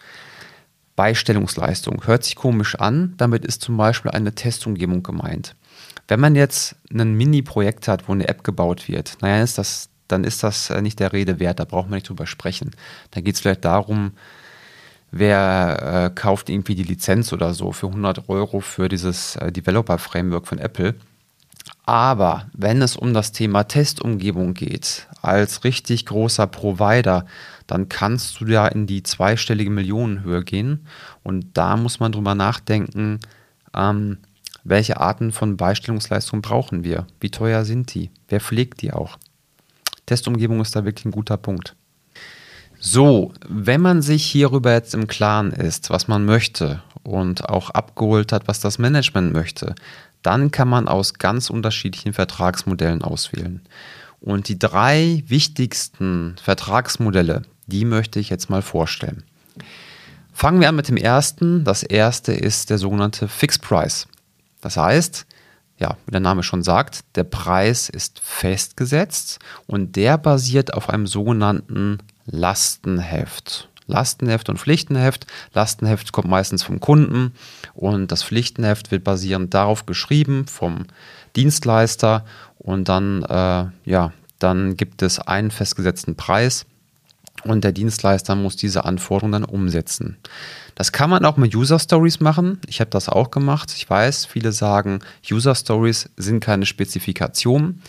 Beistellungsleistung 0.94 2.06
hört 2.06 2.22
sich 2.22 2.36
komisch 2.36 2.76
an, 2.76 3.14
damit 3.16 3.44
ist 3.44 3.62
zum 3.62 3.76
Beispiel 3.76 4.12
eine 4.12 4.34
Testumgebung 4.34 5.02
gemeint. 5.02 5.56
Wenn 6.06 6.20
man 6.20 6.36
jetzt 6.36 6.76
ein 6.92 7.14
Mini-Projekt 7.14 7.88
hat, 7.88 8.06
wo 8.06 8.12
eine 8.12 8.28
App 8.28 8.44
gebaut 8.44 8.88
wird, 8.88 9.16
naja, 9.22 9.42
ist 9.42 9.58
das 9.58 9.89
dann 10.12 10.24
ist 10.24 10.42
das 10.42 10.70
äh, 10.70 10.82
nicht 10.82 11.00
der 11.00 11.12
Rede 11.12 11.40
wert, 11.40 11.60
da 11.60 11.64
braucht 11.64 11.88
man 11.88 11.96
nicht 11.96 12.08
drüber 12.08 12.26
sprechen. 12.26 12.72
Da 13.10 13.20
geht 13.20 13.34
es 13.34 13.40
vielleicht 13.40 13.64
darum, 13.64 14.12
wer 15.10 16.10
äh, 16.10 16.14
kauft 16.14 16.48
irgendwie 16.48 16.74
die 16.74 16.84
Lizenz 16.84 17.32
oder 17.32 17.54
so 17.54 17.72
für 17.72 17.88
100 17.88 18.28
Euro 18.28 18.60
für 18.60 18.88
dieses 18.88 19.36
äh, 19.36 19.50
Developer-Framework 19.52 20.46
von 20.46 20.58
Apple. 20.58 20.94
Aber 21.86 22.46
wenn 22.52 22.82
es 22.82 22.96
um 22.96 23.14
das 23.14 23.32
Thema 23.32 23.64
Testumgebung 23.64 24.54
geht, 24.54 25.08
als 25.22 25.64
richtig 25.64 26.06
großer 26.06 26.46
Provider, 26.46 27.26
dann 27.66 27.88
kannst 27.88 28.40
du 28.40 28.46
ja 28.46 28.66
in 28.66 28.86
die 28.86 29.02
zweistellige 29.02 29.70
Millionenhöhe 29.70 30.44
gehen. 30.44 30.86
Und 31.22 31.46
da 31.54 31.76
muss 31.76 32.00
man 32.00 32.12
drüber 32.12 32.34
nachdenken, 32.34 33.20
ähm, 33.74 34.18
welche 34.64 35.00
Arten 35.00 35.32
von 35.32 35.56
Beistellungsleistungen 35.56 36.42
brauchen 36.42 36.84
wir? 36.84 37.06
Wie 37.18 37.30
teuer 37.30 37.64
sind 37.64 37.94
die? 37.94 38.10
Wer 38.28 38.40
pflegt 38.40 38.82
die 38.82 38.92
auch? 38.92 39.18
Testumgebung 40.10 40.60
ist 40.60 40.74
da 40.74 40.84
wirklich 40.84 41.04
ein 41.04 41.12
guter 41.12 41.36
Punkt. 41.36 41.76
So, 42.80 43.32
wenn 43.48 43.80
man 43.80 44.02
sich 44.02 44.24
hierüber 44.24 44.72
jetzt 44.72 44.92
im 44.92 45.06
Klaren 45.06 45.52
ist, 45.52 45.88
was 45.90 46.08
man 46.08 46.24
möchte 46.24 46.82
und 47.04 47.48
auch 47.48 47.70
abgeholt 47.70 48.32
hat, 48.32 48.48
was 48.48 48.58
das 48.58 48.78
Management 48.78 49.32
möchte, 49.32 49.76
dann 50.22 50.50
kann 50.50 50.68
man 50.68 50.88
aus 50.88 51.14
ganz 51.14 51.48
unterschiedlichen 51.48 52.12
Vertragsmodellen 52.12 53.02
auswählen. 53.02 53.60
Und 54.20 54.48
die 54.48 54.58
drei 54.58 55.22
wichtigsten 55.28 56.34
Vertragsmodelle, 56.42 57.42
die 57.68 57.84
möchte 57.84 58.18
ich 58.18 58.30
jetzt 58.30 58.50
mal 58.50 58.62
vorstellen. 58.62 59.22
Fangen 60.32 60.60
wir 60.60 60.70
an 60.70 60.76
mit 60.76 60.88
dem 60.88 60.96
ersten. 60.96 61.62
Das 61.62 61.84
erste 61.84 62.32
ist 62.32 62.68
der 62.68 62.78
sogenannte 62.78 63.28
Fixed 63.28 63.62
Price. 63.62 64.08
Das 64.60 64.76
heißt, 64.76 65.24
ja, 65.80 65.96
wie 66.06 66.12
der 66.12 66.20
Name 66.20 66.42
schon 66.42 66.62
sagt, 66.62 67.00
der 67.16 67.24
Preis 67.24 67.88
ist 67.88 68.20
festgesetzt 68.20 69.38
und 69.66 69.96
der 69.96 70.18
basiert 70.18 70.74
auf 70.74 70.90
einem 70.90 71.06
sogenannten 71.06 71.98
Lastenheft. 72.26 73.68
Lastenheft 73.86 74.48
und 74.48 74.58
Pflichtenheft. 74.58 75.26
Lastenheft 75.52 76.12
kommt 76.12 76.28
meistens 76.28 76.62
vom 76.62 76.78
Kunden 76.80 77.32
und 77.74 78.12
das 78.12 78.22
Pflichtenheft 78.22 78.90
wird 78.90 79.02
basierend 79.02 79.52
darauf 79.52 79.86
geschrieben 79.86 80.46
vom 80.46 80.84
Dienstleister 81.34 82.24
und 82.58 82.88
dann, 82.88 83.22
äh, 83.24 83.66
ja, 83.84 84.12
dann 84.38 84.76
gibt 84.76 85.02
es 85.02 85.18
einen 85.18 85.50
festgesetzten 85.50 86.14
Preis 86.14 86.66
und 87.44 87.64
der 87.64 87.72
Dienstleister 87.72 88.34
muss 88.34 88.56
diese 88.56 88.84
Anforderungen 88.84 89.32
dann 89.32 89.44
umsetzen. 89.44 90.16
Das 90.74 90.92
kann 90.92 91.10
man 91.10 91.24
auch 91.24 91.36
mit 91.36 91.54
User 91.54 91.78
Stories 91.78 92.20
machen. 92.20 92.58
Ich 92.66 92.80
habe 92.80 92.90
das 92.90 93.08
auch 93.08 93.30
gemacht. 93.30 93.72
Ich 93.76 93.88
weiß, 93.88 94.24
viele 94.24 94.52
sagen, 94.52 95.00
User 95.30 95.54
Stories 95.54 96.08
sind 96.16 96.40
keine 96.40 96.64
Spezifikation. 96.64 97.82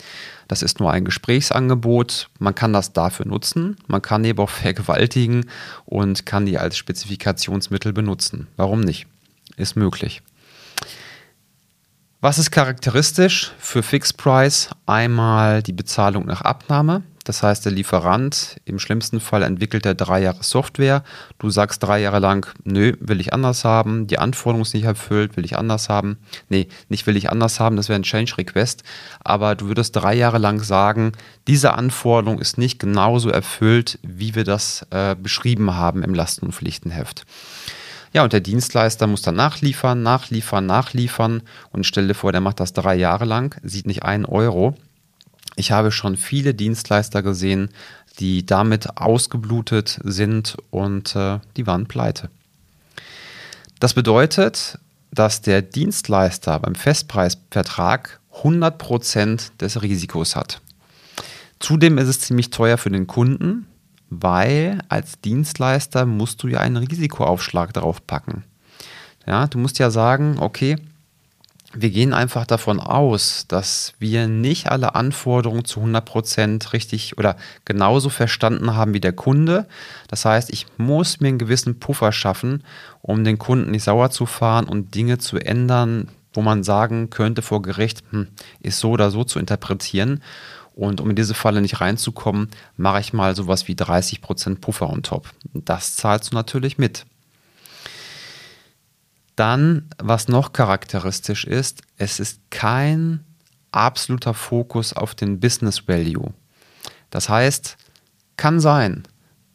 Das 0.48 0.62
ist 0.62 0.80
nur 0.80 0.90
ein 0.90 1.04
Gesprächsangebot. 1.04 2.28
Man 2.38 2.54
kann 2.54 2.72
das 2.72 2.92
dafür 2.92 3.26
nutzen. 3.26 3.76
Man 3.86 4.02
kann 4.02 4.22
die 4.22 4.30
aber 4.30 4.42
auch 4.42 4.50
vergewaltigen 4.50 5.46
und 5.86 6.26
kann 6.26 6.44
die 6.44 6.58
als 6.58 6.76
Spezifikationsmittel 6.76 7.92
benutzen. 7.92 8.48
Warum 8.56 8.80
nicht? 8.80 9.06
Ist 9.56 9.76
möglich. 9.76 10.22
Was 12.20 12.38
ist 12.38 12.50
charakteristisch 12.50 13.52
für 13.58 13.82
Fixed 13.82 14.16
Price? 14.16 14.68
Einmal 14.86 15.62
die 15.62 15.72
Bezahlung 15.72 16.26
nach 16.26 16.42
Abnahme. 16.42 17.02
Das 17.24 17.42
heißt, 17.42 17.64
der 17.64 17.72
Lieferant, 17.72 18.56
im 18.64 18.78
schlimmsten 18.78 19.20
Fall 19.20 19.42
entwickelt 19.42 19.86
er 19.86 19.94
drei 19.94 20.22
Jahre 20.22 20.42
Software. 20.42 21.04
Du 21.38 21.50
sagst 21.50 21.82
drei 21.82 22.00
Jahre 22.00 22.18
lang, 22.18 22.46
nö, 22.64 22.94
will 23.00 23.20
ich 23.20 23.32
anders 23.32 23.64
haben. 23.64 24.06
Die 24.06 24.18
Anforderung 24.18 24.62
ist 24.62 24.74
nicht 24.74 24.84
erfüllt, 24.84 25.36
will 25.36 25.44
ich 25.44 25.56
anders 25.56 25.88
haben. 25.88 26.18
Nee, 26.48 26.68
nicht 26.88 27.06
will 27.06 27.16
ich 27.16 27.30
anders 27.30 27.60
haben, 27.60 27.76
das 27.76 27.88
wäre 27.88 27.98
ein 27.98 28.02
Change 28.02 28.38
Request. 28.38 28.82
Aber 29.22 29.54
du 29.54 29.66
würdest 29.68 29.94
drei 29.94 30.14
Jahre 30.14 30.38
lang 30.38 30.60
sagen, 30.62 31.12
diese 31.46 31.74
Anforderung 31.74 32.40
ist 32.40 32.58
nicht 32.58 32.78
genauso 32.78 33.30
erfüllt, 33.30 33.98
wie 34.02 34.34
wir 34.34 34.44
das 34.44 34.86
äh, 34.90 35.14
beschrieben 35.14 35.74
haben 35.76 36.02
im 36.02 36.14
Lasten- 36.14 36.46
und 36.46 36.52
Pflichtenheft. 36.52 37.24
Ja, 38.12 38.24
und 38.24 38.32
der 38.32 38.40
Dienstleister 38.40 39.06
muss 39.06 39.22
dann 39.22 39.36
nachliefern, 39.36 40.02
nachliefern, 40.02 40.66
nachliefern. 40.66 41.42
Und 41.70 41.86
stell 41.86 42.08
dir 42.08 42.14
vor, 42.14 42.32
der 42.32 42.42
macht 42.42 42.60
das 42.60 42.72
drei 42.72 42.94
Jahre 42.94 43.24
lang, 43.24 43.58
sieht 43.62 43.86
nicht 43.86 44.02
einen 44.02 44.26
Euro 44.26 44.76
ich 45.56 45.72
habe 45.72 45.92
schon 45.92 46.16
viele 46.16 46.54
Dienstleister 46.54 47.22
gesehen, 47.22 47.70
die 48.18 48.44
damit 48.44 48.98
ausgeblutet 48.98 50.00
sind 50.04 50.56
und 50.70 51.16
äh, 51.16 51.38
die 51.56 51.66
waren 51.66 51.86
pleite. 51.86 52.30
Das 53.80 53.94
bedeutet, 53.94 54.78
dass 55.10 55.42
der 55.42 55.62
Dienstleister 55.62 56.58
beim 56.60 56.74
Festpreisvertrag 56.74 58.20
100% 58.42 59.58
des 59.58 59.82
Risikos 59.82 60.36
hat. 60.36 60.60
Zudem 61.58 61.98
ist 61.98 62.08
es 62.08 62.20
ziemlich 62.20 62.50
teuer 62.50 62.78
für 62.78 62.90
den 62.90 63.06
Kunden, 63.06 63.66
weil 64.10 64.80
als 64.88 65.20
Dienstleister 65.20 66.06
musst 66.06 66.42
du 66.42 66.48
ja 66.48 66.60
einen 66.60 66.76
Risikoaufschlag 66.76 67.72
draufpacken. 67.72 68.44
Ja, 69.26 69.46
du 69.46 69.58
musst 69.58 69.78
ja 69.78 69.90
sagen, 69.90 70.36
okay, 70.40 70.76
wir 71.74 71.90
gehen 71.90 72.12
einfach 72.12 72.46
davon 72.46 72.80
aus, 72.80 73.46
dass 73.48 73.94
wir 73.98 74.28
nicht 74.28 74.70
alle 74.70 74.94
Anforderungen 74.94 75.64
zu 75.64 75.80
100% 75.80 76.72
richtig 76.72 77.18
oder 77.18 77.36
genauso 77.64 78.08
verstanden 78.08 78.74
haben 78.76 78.94
wie 78.94 79.00
der 79.00 79.12
Kunde. 79.12 79.66
Das 80.08 80.24
heißt, 80.24 80.50
ich 80.50 80.66
muss 80.76 81.20
mir 81.20 81.28
einen 81.28 81.38
gewissen 81.38 81.78
Puffer 81.78 82.12
schaffen, 82.12 82.62
um 83.00 83.24
den 83.24 83.38
Kunden 83.38 83.70
nicht 83.70 83.84
sauer 83.84 84.10
zu 84.10 84.26
fahren 84.26 84.66
und 84.66 84.94
Dinge 84.94 85.18
zu 85.18 85.38
ändern, 85.38 86.08
wo 86.34 86.42
man 86.42 86.62
sagen 86.62 87.10
könnte 87.10 87.42
vor 87.42 87.62
Gericht, 87.62 88.02
hm, 88.10 88.28
ist 88.60 88.78
so 88.78 88.90
oder 88.90 89.10
so 89.10 89.24
zu 89.24 89.38
interpretieren. 89.38 90.22
Und 90.74 91.00
um 91.00 91.10
in 91.10 91.16
diese 91.16 91.34
Falle 91.34 91.60
nicht 91.60 91.80
reinzukommen, 91.80 92.48
mache 92.76 93.00
ich 93.00 93.12
mal 93.12 93.36
sowas 93.36 93.68
wie 93.68 93.74
30% 93.74 94.60
Puffer 94.60 94.88
on 94.88 95.02
top. 95.02 95.28
Das 95.52 95.96
zahlst 95.96 96.32
du 96.32 96.36
natürlich 96.36 96.78
mit. 96.78 97.04
Dann, 99.42 99.88
was 99.98 100.28
noch 100.28 100.52
charakteristisch 100.52 101.44
ist, 101.44 101.82
es 101.96 102.20
ist 102.20 102.40
kein 102.50 103.24
absoluter 103.72 104.34
Fokus 104.34 104.92
auf 104.92 105.16
den 105.16 105.40
Business 105.40 105.88
Value. 105.88 106.32
Das 107.10 107.28
heißt, 107.28 107.76
kann 108.36 108.60
sein, 108.60 109.02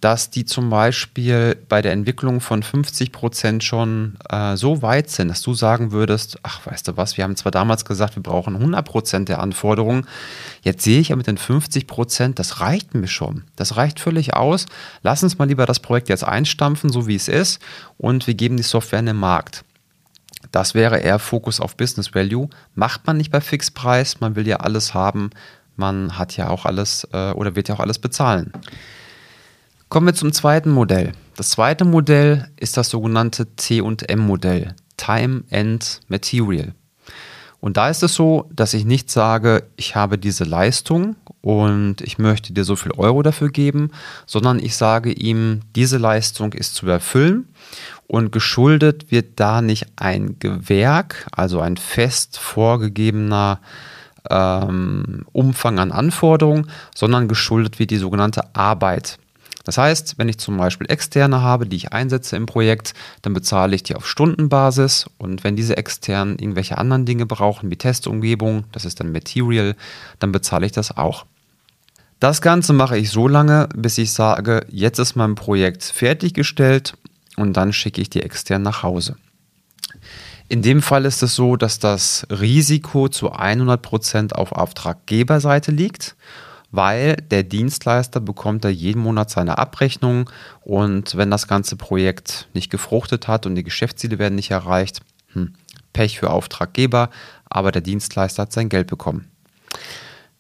dass 0.02 0.30
die 0.30 0.44
zum 0.44 0.70
Beispiel 0.70 1.56
bei 1.70 1.82
der 1.82 1.94
Entwicklung 1.94 2.42
von 2.42 2.64
50 2.64 3.14
Prozent 3.14 3.64
schon 3.64 4.18
äh, 4.30 4.58
so 4.58 4.82
weit 4.82 5.10
sind, 5.10 5.30
dass 5.30 5.42
du 5.42 5.54
sagen 5.54 5.94
würdest, 5.94 6.38
ach, 6.44 6.66
weißt 6.66 6.90
du 6.90 6.98
was, 6.98 7.16
wir 7.16 7.24
haben 7.24 7.38
zwar 7.38 7.54
damals 7.54 7.86
gesagt, 7.86 8.18
wir 8.18 8.24
brauchen 8.24 8.58
100 8.58 8.86
Prozent 8.86 9.30
der 9.30 9.40
Anforderungen, 9.40 10.06
jetzt 10.64 10.84
sehe 10.84 11.00
ich 11.00 11.10
ja 11.10 11.16
mit 11.16 11.28
den 11.28 11.38
50 11.38 11.88
Prozent, 11.88 12.40
das 12.40 12.60
reicht 12.60 12.94
mir 12.94 13.08
schon. 13.08 13.46
Das 13.56 13.78
reicht 13.78 14.02
völlig 14.02 14.34
aus. 14.34 14.66
Lass 15.02 15.24
uns 15.24 15.38
mal 15.38 15.48
lieber 15.48 15.66
das 15.66 15.80
Projekt 15.80 16.10
jetzt 16.10 16.26
einstampfen, 16.26 16.92
so 16.92 17.08
wie 17.08 17.16
es 17.16 17.30
ist, 17.30 17.62
und 17.98 18.28
wir 18.28 18.34
geben 18.34 18.58
die 18.58 18.64
Software 18.64 19.00
in 19.00 19.06
den 19.06 19.16
Markt. 19.16 19.64
Das 20.52 20.74
wäre 20.74 21.00
eher 21.00 21.20
Fokus 21.20 21.60
auf 21.60 21.78
Business 21.78 22.14
Value. 22.14 22.50
Macht 22.76 23.06
man 23.08 23.18
nicht 23.18 23.32
bei 23.32 23.42
Fixpreis, 23.42 24.20
man 24.20 24.36
will 24.36 24.48
ja 24.48 24.58
alles 24.58 24.94
haben, 24.94 25.30
man 25.76 26.18
hat 26.18 26.38
ja 26.38 26.50
auch 26.50 26.66
alles 26.66 27.08
äh, 27.12 27.32
oder 27.32 27.56
wird 27.56 27.70
ja 27.70 27.76
auch 27.76 27.80
alles 27.80 28.00
bezahlen. 28.00 28.52
Kommen 29.90 30.08
wir 30.08 30.14
zum 30.14 30.34
zweiten 30.34 30.72
Modell. 30.72 31.14
Das 31.38 31.52
zweite 31.52 31.86
Modell 31.86 32.50
ist 32.58 32.76
das 32.78 32.90
sogenannte 32.90 33.46
T&M-Modell, 33.56 34.76
Time 34.98 35.44
and 35.52 36.02
Material. 36.08 36.74
Und 37.60 37.78
da 37.78 37.90
ist 37.90 38.04
es 38.04 38.14
so, 38.14 38.50
dass 38.54 38.74
ich 38.74 38.86
nicht 38.86 39.10
sage, 39.10 39.64
ich 39.78 39.96
habe 39.96 40.18
diese 40.18 40.44
Leistung 40.44 41.16
und 41.42 42.02
ich 42.02 42.18
möchte 42.18 42.54
dir 42.54 42.64
so 42.64 42.76
viel 42.76 42.92
Euro 42.94 43.24
dafür 43.24 43.50
geben, 43.50 43.92
sondern 44.26 44.60
ich 44.60 44.76
sage 44.76 45.12
ihm, 45.12 45.62
diese 45.76 45.98
Leistung 45.98 46.54
ist 46.54 46.76
zu 46.76 46.88
erfüllen 46.88 47.48
und 48.08 48.32
geschuldet 48.32 49.12
wird 49.12 49.40
da 49.40 49.62
nicht 49.62 49.86
ein 49.98 50.40
Gewerk, 50.40 51.28
also 51.32 51.60
ein 51.60 51.78
fest 51.78 52.40
vorgegebener 52.40 53.60
ähm, 54.30 55.26
Umfang 55.34 55.80
an 55.80 55.92
Anforderungen, 55.92 56.70
sondern 56.96 57.28
geschuldet 57.28 57.80
wird 57.80 57.92
die 57.92 57.98
sogenannte 57.98 58.56
Arbeit. 58.56 59.20
Das 59.66 59.78
heißt, 59.78 60.18
wenn 60.18 60.30
ich 60.30 60.38
zum 60.38 60.56
Beispiel 60.56 60.90
Externe 60.90 61.42
habe, 61.42 61.66
die 61.66 61.76
ich 61.76 61.92
einsetze 61.92 62.38
im 62.38 62.46
Projekt, 62.46 62.94
dann 63.22 63.34
bezahle 63.34 63.76
ich 63.76 63.84
die 63.84 63.96
auf 63.96 64.08
Stundenbasis 64.08 65.08
und 65.18 65.44
wenn 65.44 65.58
diese 65.58 65.76
Externen 65.76 66.40
irgendwelche 66.40 66.78
anderen 66.78 67.06
Dinge 67.06 67.26
brauchen, 67.26 67.70
wie 67.70 67.76
Testumgebung, 67.76 68.64
das 68.72 68.86
ist 68.86 69.02
dann 69.02 69.12
Material, 69.12 69.76
dann 70.20 70.32
bezahle 70.32 70.66
ich 70.66 70.72
das 70.72 70.96
auch. 70.96 71.26
Das 72.22 72.42
Ganze 72.42 72.72
mache 72.72 72.98
ich 72.98 73.12
so 73.12 73.28
lange, 73.28 73.68
bis 73.76 73.98
ich 73.98 74.14
sage, 74.14 74.66
jetzt 74.70 75.00
ist 75.00 75.16
mein 75.18 75.36
Projekt 75.36 75.84
fertiggestellt 75.84 76.94
und 77.38 77.54
dann 77.54 77.72
schicke 77.72 78.02
ich 78.02 78.10
die 78.10 78.24
extern 78.24 78.62
nach 78.62 78.84
Hause. 78.84 79.16
In 80.50 80.62
dem 80.62 80.82
Fall 80.82 81.06
ist 81.06 81.24
es 81.24 81.36
so, 81.36 81.56
dass 81.56 81.80
das 81.80 82.28
Risiko 82.30 83.10
zu 83.10 83.34
100% 83.34 84.34
auf 84.34 84.52
Auftraggeberseite 84.52 85.72
liegt 85.72 86.16
weil 86.72 87.16
der 87.16 87.44
Dienstleister 87.44 88.20
bekommt 88.20 88.66
da 88.66 88.70
jeden 88.70 89.02
Monat 89.02 89.30
seine 89.30 89.58
Abrechnung 89.58 90.30
und 90.62 91.16
wenn 91.16 91.32
das 91.32 91.48
ganze 91.48 91.76
Projekt 91.76 92.48
nicht 92.54 92.70
gefruchtet 92.70 93.28
hat 93.28 93.46
und 93.46 93.56
die 93.56 93.64
Geschäftsziele 93.64 94.20
werden 94.20 94.36
nicht 94.36 94.52
erreicht, 94.52 95.02
hm, 95.34 95.54
Pech 95.94 96.20
für 96.20 96.30
Auftraggeber, 96.30 97.10
aber 97.50 97.72
der 97.72 97.82
Dienstleister 97.82 98.44
hat 98.44 98.54
sein 98.54 98.70
Geld 98.70 98.88
bekommen. 98.88 99.32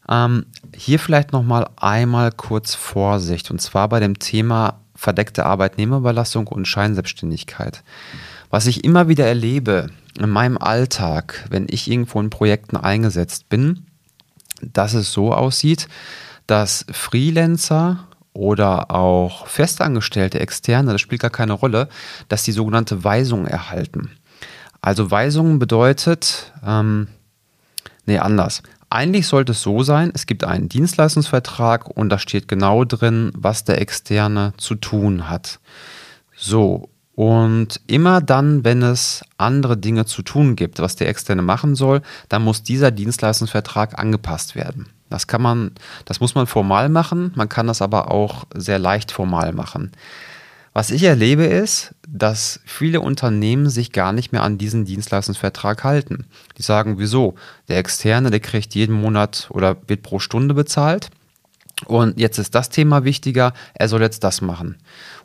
Ähm, 0.10 0.46
hier 0.76 1.00
vielleicht 1.00 1.34
nochmal 1.34 1.70
einmal 1.78 2.32
kurz 2.32 2.76
Vorsicht 2.76 3.50
und 3.50 3.62
zwar 3.62 3.90
bei 3.90 4.00
dem 4.00 4.20
Thema 4.20 4.82
verdeckte 4.98 5.46
Arbeitnehmerüberlassung 5.46 6.48
und 6.48 6.68
Scheinselbstständigkeit. 6.68 7.84
Was 8.50 8.66
ich 8.66 8.84
immer 8.84 9.08
wieder 9.08 9.26
erlebe 9.26 9.90
in 10.20 10.30
meinem 10.30 10.58
Alltag, 10.58 11.46
wenn 11.50 11.68
ich 11.70 11.90
irgendwo 11.90 12.20
in 12.20 12.30
Projekten 12.30 12.76
eingesetzt 12.76 13.48
bin, 13.48 13.86
dass 14.62 14.94
es 14.94 15.14
so 15.14 15.34
aussieht, 15.34 15.88
dass 16.48 16.86
Freelancer 16.92 18.08
oder 18.34 18.92
auch 18.92 19.48
festangestellte 19.48 20.40
Externe, 20.40 20.94
das 20.94 21.02
spielt 21.02 21.22
gar 21.22 21.32
keine 21.32 21.54
Rolle, 21.54 21.90
dass 22.30 22.44
die 22.44 22.52
sogenannte 22.52 23.04
Weisung 23.04 23.46
erhalten. 23.46 24.12
Also 24.82 25.12
Weisung 25.12 25.60
bedeutet, 25.60 26.54
ähm, 26.66 27.08
nee, 28.06 28.18
anders. 28.18 28.64
Eigentlich 28.90 29.28
sollte 29.28 29.52
es 29.52 29.62
so 29.62 29.84
sein, 29.84 30.12
es 30.14 30.26
gibt 30.26 30.44
einen 30.44 30.70
Dienstleistungsvertrag 30.70 31.90
und 31.90 32.10
da 32.10 32.20
steht 32.20 32.48
genau 32.48 32.86
drin, 32.86 33.32
was 33.36 33.66
der 33.66 33.82
Externe 33.82 34.54
zu 34.58 34.76
tun 34.76 35.30
hat. 35.30 35.60
So, 36.36 36.90
und 37.18 37.82
immer 37.88 38.22
dann, 38.22 38.64
wenn 38.64 38.84
es 38.84 39.26
andere 39.38 39.76
Dinge 39.76 40.06
zu 40.06 40.22
tun 40.22 40.56
gibt, 40.56 40.80
was 40.80 40.96
der 40.96 41.10
Externe 41.10 41.42
machen 41.42 41.74
soll, 41.74 42.04
dann 42.30 42.44
muss 42.44 42.62
dieser 42.62 42.92
Dienstleistungsvertrag 42.92 43.98
angepasst 43.98 44.56
werden. 44.56 44.88
Das 45.10 45.26
kann 45.26 45.42
man, 45.42 45.72
das 46.06 46.20
muss 46.20 46.36
man 46.36 46.46
formal 46.46 46.90
machen, 46.90 47.32
man 47.36 47.50
kann 47.50 47.66
das 47.66 47.82
aber 47.82 48.12
auch 48.12 48.46
sehr 48.54 48.78
leicht 48.78 49.12
formal 49.12 49.52
machen. 49.52 49.92
Was 50.78 50.92
ich 50.92 51.02
erlebe 51.02 51.44
ist, 51.44 51.96
dass 52.08 52.60
viele 52.64 53.02
Unternehmen 53.02 53.68
sich 53.68 53.94
gar 53.94 54.14
nicht 54.14 54.32
mehr 54.32 54.44
an 54.44 54.60
diesen 54.60 54.86
Dienstleistungsvertrag 54.86 55.84
halten. 55.84 56.28
Die 56.56 56.62
sagen, 56.62 57.00
wieso? 57.00 57.34
Der 57.68 57.80
Externe, 57.80 58.30
der 58.30 58.42
kriegt 58.42 58.76
jeden 58.76 58.94
Monat 58.94 59.48
oder 59.50 59.78
wird 59.88 60.04
pro 60.04 60.20
Stunde 60.20 60.54
bezahlt. 60.54 61.10
Und 61.86 62.20
jetzt 62.20 62.38
ist 62.38 62.54
das 62.54 62.70
Thema 62.70 63.06
wichtiger, 63.06 63.56
er 63.74 63.90
soll 63.90 64.04
jetzt 64.04 64.24
das 64.24 64.42
machen. 64.42 64.76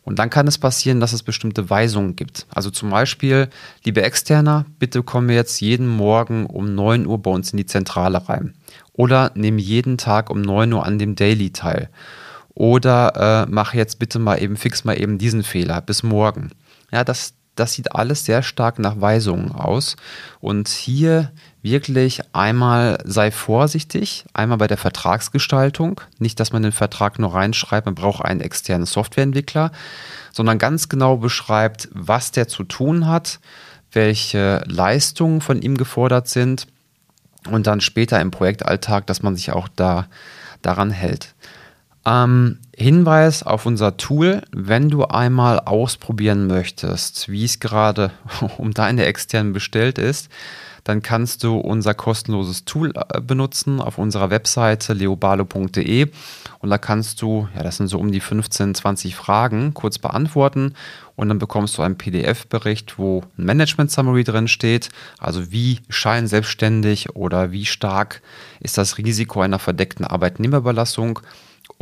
Und 0.04 0.18
dann 0.18 0.30
kann 0.30 0.48
es 0.48 0.56
passieren, 0.56 1.00
dass 1.00 1.12
es 1.12 1.22
bestimmte 1.22 1.68
Weisungen 1.68 2.16
gibt. 2.16 2.46
Also 2.48 2.70
zum 2.70 2.88
Beispiel, 2.88 3.50
liebe 3.84 4.00
Externer, 4.00 4.64
bitte 4.78 5.02
kommen 5.02 5.28
wir 5.28 5.36
jetzt 5.36 5.60
jeden 5.60 5.86
Morgen 5.86 6.46
um 6.46 6.74
9 6.74 7.04
Uhr 7.04 7.20
bei 7.20 7.30
uns 7.30 7.50
in 7.52 7.58
die 7.58 7.66
Zentrale 7.66 8.26
rein. 8.26 8.54
Oder 8.94 9.32
nehme 9.34 9.60
jeden 9.60 9.98
Tag 9.98 10.30
um 10.30 10.40
9 10.40 10.72
Uhr 10.72 10.86
an 10.86 10.98
dem 10.98 11.14
Daily 11.14 11.50
teil. 11.50 11.90
Oder 12.54 13.46
äh, 13.46 13.50
mache 13.50 13.76
jetzt 13.76 13.98
bitte 13.98 14.18
mal 14.18 14.42
eben, 14.42 14.56
fix 14.56 14.84
mal 14.84 15.00
eben 15.00 15.18
diesen 15.18 15.42
Fehler. 15.42 15.80
Bis 15.80 16.02
morgen. 16.02 16.50
Ja, 16.90 17.04
das, 17.04 17.34
das 17.56 17.72
sieht 17.72 17.94
alles 17.94 18.24
sehr 18.24 18.42
stark 18.42 18.78
nach 18.78 19.00
Weisungen 19.00 19.52
aus. 19.52 19.96
Und 20.40 20.68
hier 20.68 21.32
wirklich 21.62 22.20
einmal 22.34 22.98
sei 23.04 23.30
vorsichtig, 23.30 24.24
einmal 24.34 24.58
bei 24.58 24.66
der 24.66 24.76
Vertragsgestaltung. 24.76 26.00
Nicht, 26.18 26.40
dass 26.40 26.52
man 26.52 26.62
den 26.62 26.72
Vertrag 26.72 27.18
nur 27.18 27.34
reinschreibt, 27.34 27.86
man 27.86 27.94
braucht 27.94 28.24
einen 28.24 28.40
externen 28.40 28.86
Softwareentwickler, 28.86 29.72
sondern 30.32 30.58
ganz 30.58 30.88
genau 30.88 31.16
beschreibt, 31.16 31.88
was 31.92 32.32
der 32.32 32.48
zu 32.48 32.64
tun 32.64 33.06
hat, 33.06 33.40
welche 33.92 34.62
Leistungen 34.66 35.40
von 35.40 35.62
ihm 35.62 35.76
gefordert 35.76 36.28
sind 36.28 36.66
und 37.50 37.66
dann 37.66 37.80
später 37.80 38.20
im 38.20 38.30
Projektalltag, 38.30 39.06
dass 39.06 39.22
man 39.22 39.36
sich 39.36 39.52
auch 39.52 39.68
da 39.68 40.06
daran 40.62 40.90
hält. 40.90 41.34
Ähm, 42.04 42.58
Hinweis 42.74 43.42
auf 43.42 43.66
unser 43.66 43.96
Tool, 43.96 44.42
wenn 44.50 44.88
du 44.88 45.04
einmal 45.04 45.60
ausprobieren 45.60 46.46
möchtest, 46.46 47.28
wie 47.28 47.44
es 47.44 47.60
gerade 47.60 48.10
um 48.58 48.72
deine 48.72 49.04
externen 49.04 49.52
bestellt 49.52 49.98
ist, 49.98 50.28
dann 50.84 51.02
kannst 51.02 51.44
du 51.44 51.58
unser 51.58 51.94
kostenloses 51.94 52.64
Tool 52.64 52.92
äh, 52.96 53.20
benutzen 53.20 53.80
auf 53.80 53.98
unserer 53.98 54.30
Webseite 54.30 54.94
leobalo.de 54.94 56.08
und 56.62 56.70
da 56.70 56.78
kannst 56.78 57.20
du, 57.22 57.48
ja, 57.54 57.62
das 57.62 57.76
sind 57.76 57.88
so 57.88 57.98
um 57.98 58.12
die 58.12 58.20
15, 58.20 58.74
20 58.74 59.16
Fragen, 59.16 59.74
kurz 59.74 59.98
beantworten. 59.98 60.74
Und 61.14 61.28
dann 61.28 61.38
bekommst 61.38 61.76
du 61.76 61.82
einen 61.82 61.98
PDF-Bericht, 61.98 62.98
wo 62.98 63.22
ein 63.36 63.44
Management-Summary 63.44 64.24
drin 64.24 64.48
steht, 64.48 64.88
also 65.18 65.52
wie 65.52 65.80
scheinselbstständig 65.88 67.14
oder 67.14 67.52
wie 67.52 67.66
stark 67.66 68.22
ist 68.60 68.78
das 68.78 68.96
Risiko 68.96 69.40
einer 69.40 69.58
verdeckten 69.58 70.06
Arbeitnehmerüberlassung 70.06 71.20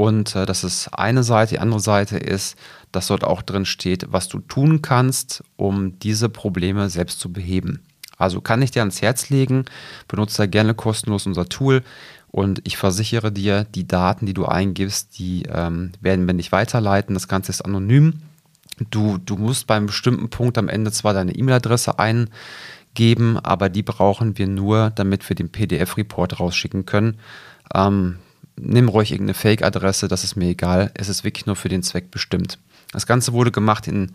und 0.00 0.34
äh, 0.34 0.46
das 0.46 0.64
ist 0.64 0.88
eine 0.94 1.22
Seite. 1.22 1.56
Die 1.56 1.58
andere 1.58 1.80
Seite 1.80 2.16
ist, 2.16 2.56
dass 2.90 3.08
dort 3.08 3.22
auch 3.22 3.42
drin 3.42 3.66
steht, 3.66 4.06
was 4.10 4.28
du 4.28 4.38
tun 4.38 4.80
kannst, 4.80 5.44
um 5.56 5.98
diese 5.98 6.30
Probleme 6.30 6.88
selbst 6.88 7.20
zu 7.20 7.30
beheben. 7.30 7.82
Also 8.16 8.40
kann 8.40 8.62
ich 8.62 8.70
dir 8.70 8.80
ans 8.80 9.02
Herz 9.02 9.28
legen, 9.28 9.66
benutze 10.08 10.38
da 10.38 10.46
gerne 10.46 10.72
kostenlos 10.72 11.26
unser 11.26 11.50
Tool 11.50 11.82
und 12.30 12.62
ich 12.64 12.78
versichere 12.78 13.30
dir, 13.30 13.64
die 13.64 13.86
Daten, 13.86 14.24
die 14.24 14.32
du 14.32 14.46
eingibst, 14.46 15.18
die 15.18 15.42
ähm, 15.42 15.92
werden 16.00 16.26
wir 16.26 16.32
nicht 16.32 16.50
weiterleiten. 16.50 17.12
Das 17.12 17.28
Ganze 17.28 17.52
ist 17.52 17.60
anonym. 17.60 18.22
Du, 18.88 19.18
du 19.18 19.36
musst 19.36 19.66
beim 19.66 19.84
bestimmten 19.84 20.30
Punkt 20.30 20.56
am 20.56 20.70
Ende 20.70 20.92
zwar 20.92 21.12
deine 21.12 21.34
E-Mail-Adresse 21.34 21.98
eingeben, 21.98 23.38
aber 23.38 23.68
die 23.68 23.82
brauchen 23.82 24.38
wir 24.38 24.46
nur, 24.46 24.92
damit 24.94 25.28
wir 25.28 25.36
den 25.36 25.52
PDF-Report 25.52 26.40
rausschicken 26.40 26.86
können. 26.86 27.18
Ähm, 27.74 28.16
nimm 28.62 28.88
ruhig 28.88 29.12
irgendeine 29.12 29.34
Fake-Adresse, 29.34 30.08
das 30.08 30.24
ist 30.24 30.36
mir 30.36 30.48
egal. 30.48 30.90
Es 30.94 31.08
ist 31.08 31.24
wirklich 31.24 31.46
nur 31.46 31.56
für 31.56 31.68
den 31.68 31.82
Zweck 31.82 32.10
bestimmt. 32.10 32.58
Das 32.92 33.06
Ganze 33.06 33.32
wurde 33.32 33.50
gemacht 33.50 33.86
in 33.86 34.12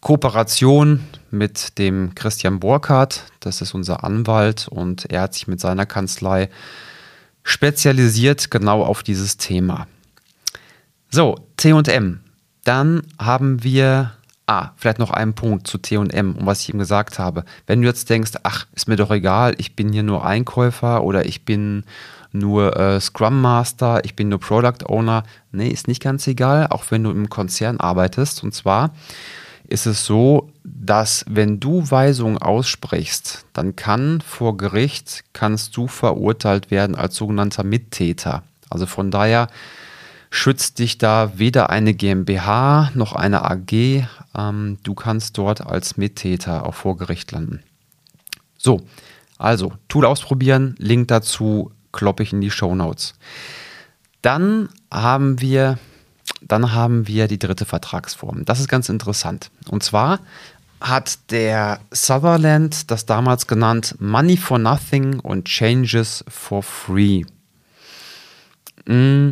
Kooperation 0.00 1.00
mit 1.30 1.78
dem 1.78 2.14
Christian 2.14 2.60
Burkhardt. 2.60 3.24
Das 3.40 3.60
ist 3.60 3.74
unser 3.74 4.04
Anwalt 4.04 4.68
und 4.68 5.10
er 5.10 5.22
hat 5.22 5.34
sich 5.34 5.46
mit 5.46 5.60
seiner 5.60 5.86
Kanzlei 5.86 6.48
spezialisiert 7.42 8.50
genau 8.50 8.82
auf 8.82 9.02
dieses 9.02 9.36
Thema. 9.36 9.86
So, 11.10 11.36
T&M. 11.56 12.20
Dann 12.64 13.02
haben 13.18 13.62
wir 13.62 14.12
Ah, 14.46 14.72
vielleicht 14.76 14.98
noch 14.98 15.10
einen 15.10 15.32
Punkt 15.32 15.66
zu 15.66 15.78
TM 15.78 16.00
und 16.36 16.44
was 16.44 16.60
ich 16.60 16.68
eben 16.68 16.78
gesagt 16.78 17.18
habe. 17.18 17.44
Wenn 17.66 17.80
du 17.80 17.88
jetzt 17.88 18.10
denkst, 18.10 18.32
ach, 18.42 18.66
ist 18.74 18.88
mir 18.88 18.96
doch 18.96 19.10
egal, 19.10 19.54
ich 19.56 19.74
bin 19.74 19.90
hier 19.90 20.02
nur 20.02 20.26
Einkäufer 20.26 21.02
oder 21.02 21.24
ich 21.24 21.46
bin 21.46 21.84
nur 22.34 22.76
äh, 22.76 23.00
Scrum 23.00 23.40
Master, 23.40 24.04
ich 24.04 24.16
bin 24.16 24.28
nur 24.28 24.40
Product 24.40 24.86
Owner. 24.86 25.22
Nee, 25.52 25.68
ist 25.68 25.88
nicht 25.88 26.02
ganz 26.02 26.26
egal, 26.26 26.66
auch 26.68 26.84
wenn 26.90 27.04
du 27.04 27.10
im 27.10 27.30
Konzern 27.30 27.78
arbeitest. 27.78 28.42
Und 28.42 28.52
zwar 28.52 28.90
ist 29.68 29.86
es 29.86 30.04
so, 30.04 30.50
dass 30.64 31.24
wenn 31.28 31.60
du 31.60 31.90
Weisungen 31.90 32.38
aussprichst, 32.38 33.46
dann 33.52 33.76
kann 33.76 34.20
vor 34.20 34.56
Gericht, 34.56 35.24
kannst 35.32 35.76
du 35.76 35.86
verurteilt 35.86 36.70
werden 36.70 36.96
als 36.96 37.16
sogenannter 37.16 37.64
Mittäter. 37.64 38.42
Also 38.68 38.86
von 38.86 39.10
daher 39.10 39.46
schützt 40.30 40.80
dich 40.80 40.98
da 40.98 41.32
weder 41.36 41.70
eine 41.70 41.94
GmbH 41.94 42.90
noch 42.94 43.12
eine 43.12 43.48
AG. 43.48 44.06
Ähm, 44.36 44.78
du 44.82 44.94
kannst 44.94 45.38
dort 45.38 45.64
als 45.64 45.96
Mittäter 45.96 46.66
auch 46.66 46.74
vor 46.74 46.96
Gericht 46.96 47.30
landen. 47.30 47.62
So, 48.58 48.82
also 49.38 49.72
Tool 49.88 50.04
ausprobieren, 50.04 50.74
Link 50.78 51.08
dazu 51.08 51.70
kloppe 51.94 52.22
ich 52.22 52.32
in 52.32 52.42
die 52.42 52.50
Show 52.50 52.74
Notes. 52.74 53.14
Dann 54.20 54.68
haben 54.92 55.40
wir, 55.40 55.78
dann 56.42 56.72
haben 56.72 57.06
wir 57.08 57.28
die 57.28 57.38
dritte 57.38 57.64
Vertragsform. 57.64 58.44
Das 58.44 58.60
ist 58.60 58.68
ganz 58.68 58.88
interessant. 58.88 59.50
Und 59.68 59.82
zwar 59.82 60.20
hat 60.80 61.30
der 61.30 61.80
Sutherland 61.90 62.90
das 62.90 63.06
damals 63.06 63.46
genannt 63.46 63.96
Money 64.00 64.36
for 64.36 64.58
Nothing 64.58 65.20
und 65.20 65.46
Changes 65.46 66.24
for 66.28 66.62
Free. 66.62 67.24
Mm, 68.86 69.30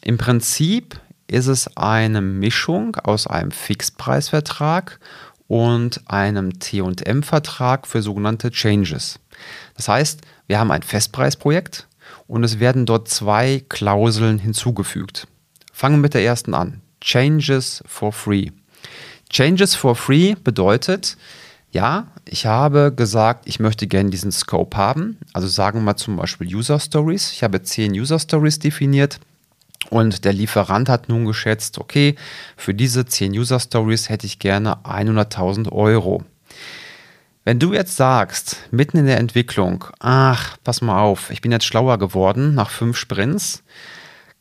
Im 0.00 0.18
Prinzip 0.18 0.98
ist 1.26 1.48
es 1.48 1.76
eine 1.76 2.22
Mischung 2.22 2.96
aus 2.96 3.26
einem 3.26 3.50
Fixpreisvertrag 3.50 5.00
und 5.48 6.00
einem 6.06 6.58
TM-Vertrag 6.58 7.86
für 7.86 8.02
sogenannte 8.02 8.50
Changes. 8.50 9.18
Das 9.76 9.88
heißt, 9.88 10.22
wir 10.46 10.58
haben 10.58 10.70
ein 10.70 10.82
Festpreisprojekt 10.82 11.86
und 12.26 12.44
es 12.44 12.60
werden 12.60 12.86
dort 12.86 13.08
zwei 13.08 13.64
Klauseln 13.68 14.38
hinzugefügt. 14.38 15.26
Fangen 15.72 15.96
wir 15.96 16.02
mit 16.02 16.14
der 16.14 16.24
ersten 16.24 16.54
an. 16.54 16.80
Changes 17.00 17.82
for 17.86 18.12
free. 18.12 18.50
Changes 19.30 19.74
for 19.74 19.94
free 19.94 20.34
bedeutet, 20.42 21.16
ja, 21.70 22.06
ich 22.24 22.46
habe 22.46 22.92
gesagt, 22.94 23.46
ich 23.46 23.60
möchte 23.60 23.86
gerne 23.86 24.10
diesen 24.10 24.32
Scope 24.32 24.76
haben. 24.76 25.18
Also 25.32 25.48
sagen 25.48 25.80
wir 25.80 25.84
mal 25.84 25.96
zum 25.96 26.16
Beispiel 26.16 26.54
User 26.54 26.80
Stories. 26.80 27.32
Ich 27.32 27.42
habe 27.42 27.62
zehn 27.62 27.92
User 27.92 28.18
Stories 28.18 28.58
definiert. 28.58 29.20
Und 29.90 30.24
der 30.24 30.32
Lieferant 30.32 30.88
hat 30.88 31.08
nun 31.08 31.26
geschätzt, 31.26 31.78
okay, 31.78 32.16
für 32.56 32.74
diese 32.74 33.06
10 33.06 33.32
User 33.32 33.60
Stories 33.60 34.08
hätte 34.08 34.26
ich 34.26 34.38
gerne 34.38 34.78
100.000 34.84 35.70
Euro. 35.70 36.24
Wenn 37.46 37.60
du 37.60 37.72
jetzt 37.72 37.94
sagst, 37.94 38.56
mitten 38.72 38.98
in 38.98 39.06
der 39.06 39.18
Entwicklung, 39.18 39.84
ach, 40.00 40.56
pass 40.64 40.80
mal 40.80 41.00
auf, 41.00 41.30
ich 41.30 41.42
bin 41.42 41.52
jetzt 41.52 41.64
schlauer 41.64 41.96
geworden 41.96 42.56
nach 42.56 42.70
fünf 42.70 42.96
Sprints, 42.96 43.62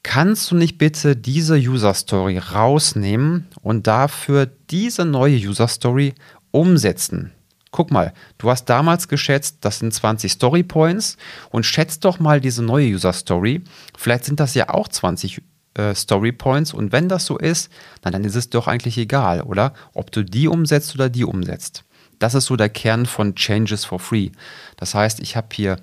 kannst 0.02 0.50
du 0.50 0.56
nicht 0.56 0.80
bitte 0.80 1.16
diese 1.16 1.56
User 1.56 1.94
Story 1.94 2.40
rausnehmen 2.40 3.48
und 3.62 3.86
dafür 3.86 4.48
diese 4.48 5.06
neue 5.06 5.38
User 5.38 5.68
Story 5.68 6.16
umsetzen? 6.50 7.32
Guck 7.70 7.92
mal, 7.92 8.12
du 8.40 8.50
hast 8.50 8.66
damals 8.66 9.08
geschätzt, 9.08 9.58
das 9.62 9.78
sind 9.78 9.94
20 9.94 10.32
Story 10.32 10.64
Points 10.64 11.18
und 11.52 11.64
schätzt 11.64 12.06
doch 12.06 12.18
mal 12.18 12.42
diese 12.42 12.64
neue 12.64 12.88
User 12.88 13.14
Story. 13.14 13.64
Vielleicht 13.96 14.26
sind 14.26 14.40
das 14.40 14.56
ja 14.56 14.70
auch 14.70 14.88
20 14.88 15.44
äh, 15.76 15.94
Story 15.94 16.32
Points 16.32 16.74
und 16.74 16.92
wenn 16.92 17.08
das 17.08 17.28
so 17.28 17.38
ist, 17.38 17.70
na, 18.04 18.10
dann 18.10 18.24
ist 18.24 18.36
es 18.36 18.50
doch 18.50 18.68
eigentlich 18.68 18.98
egal, 18.98 19.42
oder? 19.42 19.76
Ob 19.94 20.12
du 20.12 20.24
die 20.24 20.48
umsetzt 20.48 20.96
oder 20.96 21.08
die 21.08 21.24
umsetzt. 21.24 21.84
Das 22.20 22.34
ist 22.34 22.46
so 22.46 22.56
der 22.56 22.70
Kern 22.70 23.06
von 23.06 23.36
Changes 23.36 23.86
for 23.86 24.00
Free. 24.00 24.32
Das 24.78 24.96
heißt, 24.96 25.20
ich 25.20 25.36
habe 25.36 25.48
hier 25.54 25.78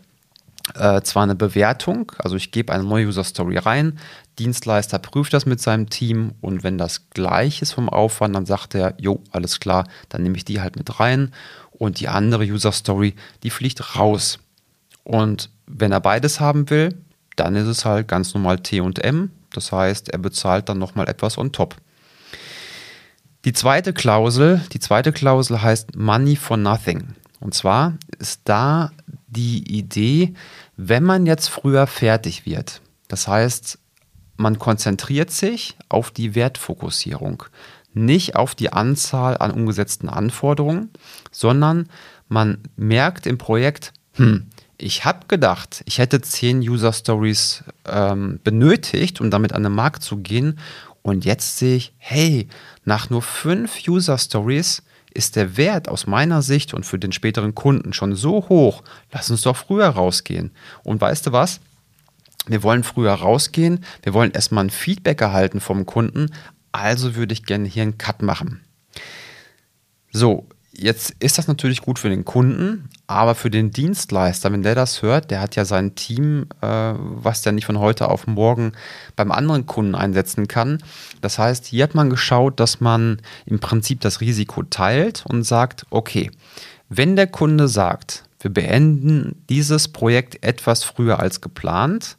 äh, 0.75 1.03
zwar 1.03 1.25
eine 1.25 1.35
Bewertung, 1.35 2.13
also 2.19 2.37
ich 2.37 2.53
gebe 2.53 2.73
eine 2.73 2.85
neue 2.85 3.07
User 3.07 3.25
Story 3.25 3.59
rein, 3.59 3.99
Dienstleister 4.39 4.99
prüft 4.99 5.35
das 5.35 5.45
mit 5.45 5.61
seinem 5.61 5.91
Team 5.91 6.33
und 6.41 6.63
wenn 6.63 6.79
das 6.79 7.11
gleich 7.11 7.63
ist 7.63 7.73
vom 7.73 7.89
Aufwand, 7.89 8.35
dann 8.35 8.47
sagt 8.47 8.75
er, 8.75 8.95
jo, 8.99 9.21
alles 9.33 9.61
klar, 9.61 9.87
dann 10.09 10.23
nehme 10.23 10.37
ich 10.37 10.45
die 10.45 10.61
halt 10.61 10.77
mit 10.77 11.01
rein 11.01 11.33
und 11.73 12.01
die 12.01 12.09
andere 12.09 12.45
User 12.45 12.73
Story, 12.73 13.15
die 13.43 13.51
fliegt 13.51 13.97
raus. 13.97 14.39
Und 15.05 15.51
wenn 15.67 15.93
er 15.93 16.01
beides 16.01 16.39
haben 16.39 16.71
will, 16.71 16.95
dann 17.37 17.57
ist 17.57 17.67
es 17.67 17.85
halt 17.85 18.09
ganz 18.09 18.35
normal 18.35 18.61
T 18.61 18.81
und 18.81 19.01
M, 19.01 19.31
das 19.53 19.73
heißt, 19.73 20.11
er 20.11 20.19
bezahlt 20.19 20.69
dann 20.69 20.79
nochmal 20.79 21.09
etwas 21.09 21.39
on 21.39 21.53
top. 21.53 21.77
Die 23.45 23.53
zweite 23.53 23.93
Klausel, 23.93 24.61
die 24.73 24.79
zweite 24.79 25.11
Klausel 25.11 25.63
heißt 25.63 25.97
Money 25.97 26.37
for 26.37 26.57
Nothing. 26.57 27.15
Und 27.41 27.55
zwar 27.55 27.95
ist 28.21 28.43
da 28.45 28.93
die 29.27 29.77
Idee, 29.77 30.35
wenn 30.77 31.03
man 31.03 31.27
jetzt 31.27 31.49
früher 31.49 31.89
fertig 31.89 32.47
wird, 32.47 32.81
das 33.09 33.27
heißt, 33.27 33.81
man 34.37 34.61
konzentriert 34.61 35.33
sich 35.33 35.77
auf 35.89 36.13
die 36.13 36.37
Wertfokussierung, 36.37 37.43
nicht 37.93 38.37
auf 38.37 38.55
die 38.55 38.73
Anzahl 38.73 39.37
an 39.39 39.51
umgesetzten 39.51 40.09
Anforderungen, 40.09 40.91
sondern 41.33 41.89
man 42.29 42.59
merkt 42.77 43.27
im 43.27 43.39
Projekt, 43.39 43.93
hm, 44.13 44.47
ich 44.79 45.05
habe 45.05 45.27
gedacht, 45.29 45.83
ich 45.87 45.99
hätte 45.99 46.21
zehn 46.21 46.61
User 46.61 46.93
Stories 46.93 47.65
ähm, 47.87 48.41
benötigt, 48.43 49.21
um 49.21 49.31
damit 49.31 49.53
an 49.53 49.63
den 49.63 49.73
Markt 49.73 50.03
zu 50.03 50.19
gehen. 50.19 50.59
Und 51.03 51.25
jetzt 51.25 51.59
sehe 51.59 51.77
ich, 51.77 51.93
hey, 51.99 52.49
nach 52.85 53.11
nur 53.11 53.23
fünf 53.23 53.87
User 53.89 54.19
Stories 54.19 54.83
ist 55.13 55.37
der 55.37 55.57
Wert 55.57 55.89
aus 55.89 56.07
meiner 56.07 56.43
Sicht 56.43 56.73
und 56.75 56.87
für 56.87 56.99
den 56.99 57.13
späteren 57.13 57.55
Kunden 57.55 57.93
schon 57.93 58.15
so 58.15 58.49
hoch, 58.49 58.83
lass 59.11 59.31
uns 59.31 59.43
doch 59.43 59.57
früher 59.57 59.89
rausgehen. 59.89 60.53
Und 60.85 61.01
weißt 61.01 61.27
du 61.27 61.33
was? 61.33 61.61
Wir 62.47 62.63
wollen 62.63 62.83
früher 62.83 63.13
rausgehen, 63.13 63.85
wir 64.03 64.15
wollen 64.15 64.33
erstmal 64.33 64.65
ein 64.65 64.71
Feedback 64.71 65.21
erhalten 65.21 65.61
vom 65.61 65.87
Kunden, 65.87 66.31
also 66.73 67.15
würde 67.15 67.35
ich 67.35 67.45
gerne 67.45 67.69
hier 67.69 67.83
einen 67.83 67.99
Cut 67.99 68.23
machen. 68.23 68.63
So, 70.13 70.47
Jetzt 70.75 71.15
ist 71.19 71.37
das 71.37 71.49
natürlich 71.49 71.83
gut 71.83 71.99
für 71.99 72.09
den 72.09 72.25
Kunden, 72.25 72.89
aber 73.07 73.35
für 73.35 73.51
den 73.51 73.73
Dienstleister, 73.73 74.51
wenn 74.51 74.63
der 74.63 74.75
das 74.75 75.03
hört, 75.03 75.31
der 75.31 75.43
hat 75.43 75.55
ja 75.55 75.67
sein 75.67 75.95
Team, 75.95 76.47
äh, 76.63 76.67
was 76.67 77.43
der 77.43 77.53
nicht 77.53 77.67
von 77.67 77.79
heute 77.79 78.09
auf 78.09 78.27
morgen 78.27 78.73
beim 79.15 79.33
anderen 79.33 79.67
Kunden 79.67 79.95
einsetzen 79.95 80.49
kann. 80.49 80.83
Das 81.21 81.39
heißt, 81.39 81.67
hier 81.67 81.85
hat 81.85 81.95
man 81.95 82.09
geschaut, 82.09 82.59
dass 82.59 82.81
man 82.81 83.21
im 83.45 83.61
Prinzip 83.61 84.01
das 84.01 84.23
Risiko 84.23 84.63
teilt 84.63 85.25
und 85.29 85.43
sagt, 85.43 85.85
okay, 85.91 86.31
wenn 86.89 87.17
der 87.17 87.27
Kunde 87.27 87.69
sagt, 87.69 88.25
wir 88.41 88.51
beenden 88.51 89.45
dieses 89.51 89.89
Projekt 89.89 90.43
etwas 90.43 90.85
früher 90.85 91.21
als 91.21 91.43
geplant, 91.43 92.17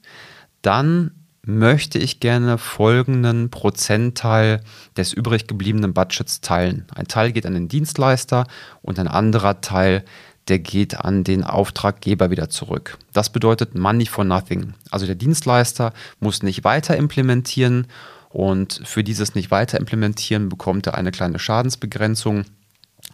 dann 0.62 1.12
möchte 1.46 2.00
ich 2.00 2.20
gerne 2.20 2.58
folgenden 2.58 3.50
Prozentteil 3.50 4.62
des 4.96 5.14
übrig 5.14 5.48
gebliebenen 5.48 5.94
Budgets 5.94 6.42
teilen. 6.42 6.86
Ein 6.96 7.08
Teil 7.08 7.34
geht 7.34 7.46
an 7.46 7.54
den 7.54 7.68
Dienstleister 7.68 8.48
und 8.82 8.98
ein 8.98 9.10
anderer 9.10 9.62
Teil, 9.62 10.06
der 10.48 10.60
geht 10.60 11.00
an 11.00 11.24
den 11.24 11.44
Auftraggeber 11.44 12.30
wieder 12.30 12.50
zurück. 12.50 12.98
Das 13.14 13.32
bedeutet 13.32 13.76
Money 13.76 14.06
for 14.06 14.24
Nothing. 14.24 14.74
Also 14.90 15.06
der 15.06 15.16
Dienstleister 15.16 15.94
muss 16.20 16.44
nicht 16.44 16.64
weiter 16.64 16.96
implementieren 16.96 17.88
und 18.30 18.82
für 18.86 19.04
dieses 19.04 19.36
nicht 19.36 19.52
weiter 19.52 19.80
implementieren 19.80 20.50
bekommt 20.50 20.88
er 20.88 20.96
eine 20.96 21.12
kleine 21.12 21.40
Schadensbegrenzung. 21.40 22.46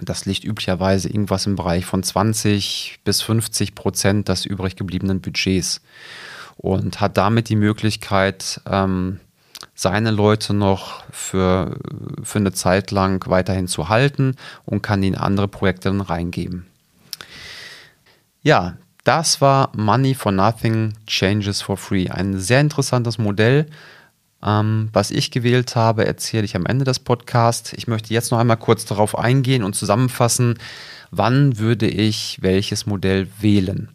Das 0.01 0.25
liegt 0.25 0.43
üblicherweise 0.43 1.09
irgendwas 1.09 1.45
im 1.45 1.55
Bereich 1.55 1.85
von 1.85 2.03
20 2.03 2.99
bis 3.03 3.21
50 3.21 3.75
Prozent 3.75 4.29
des 4.29 4.45
übrig 4.45 4.75
gebliebenen 4.75 5.19
Budgets 5.19 5.81
und 6.59 6.99
hat 6.99 7.15
damit 7.15 7.47
die 7.47 7.55
Möglichkeit, 7.55 8.59
ähm, 8.69 9.21
seine 9.73 10.11
Leute 10.11 10.53
noch 10.53 11.03
für, 11.09 11.79
für 12.21 12.37
eine 12.37 12.51
Zeit 12.51 12.91
lang 12.91 13.25
weiterhin 13.29 13.69
zu 13.69 13.87
halten 13.87 14.35
und 14.65 14.81
kann 14.81 15.01
ihnen 15.01 15.15
andere 15.15 15.47
Projekte 15.47 15.87
dann 15.87 16.01
reingeben. 16.01 16.65
Ja, 18.41 18.75
das 19.05 19.39
war 19.39 19.71
Money 19.73 20.15
for 20.15 20.33
Nothing, 20.33 20.95
Changes 21.07 21.61
for 21.61 21.77
Free. 21.77 22.09
Ein 22.09 22.37
sehr 22.37 22.59
interessantes 22.59 23.17
Modell. 23.17 23.67
Ähm, 24.43 24.89
was 24.91 25.11
ich 25.11 25.31
gewählt 25.31 25.77
habe, 25.77 26.05
erzähle 26.05 26.43
ich 26.43 26.57
am 26.57 26.65
Ende 26.65 26.83
des 26.83 26.99
Podcasts. 26.99 27.71
Ich 27.71 27.87
möchte 27.87 28.13
jetzt 28.13 28.31
noch 28.31 28.39
einmal 28.39 28.57
kurz 28.57 28.83
darauf 28.83 29.17
eingehen 29.17 29.63
und 29.63 29.77
zusammenfassen, 29.77 30.57
wann 31.09 31.57
würde 31.57 31.87
ich 31.87 32.39
welches 32.41 32.85
Modell 32.85 33.29
wählen. 33.39 33.87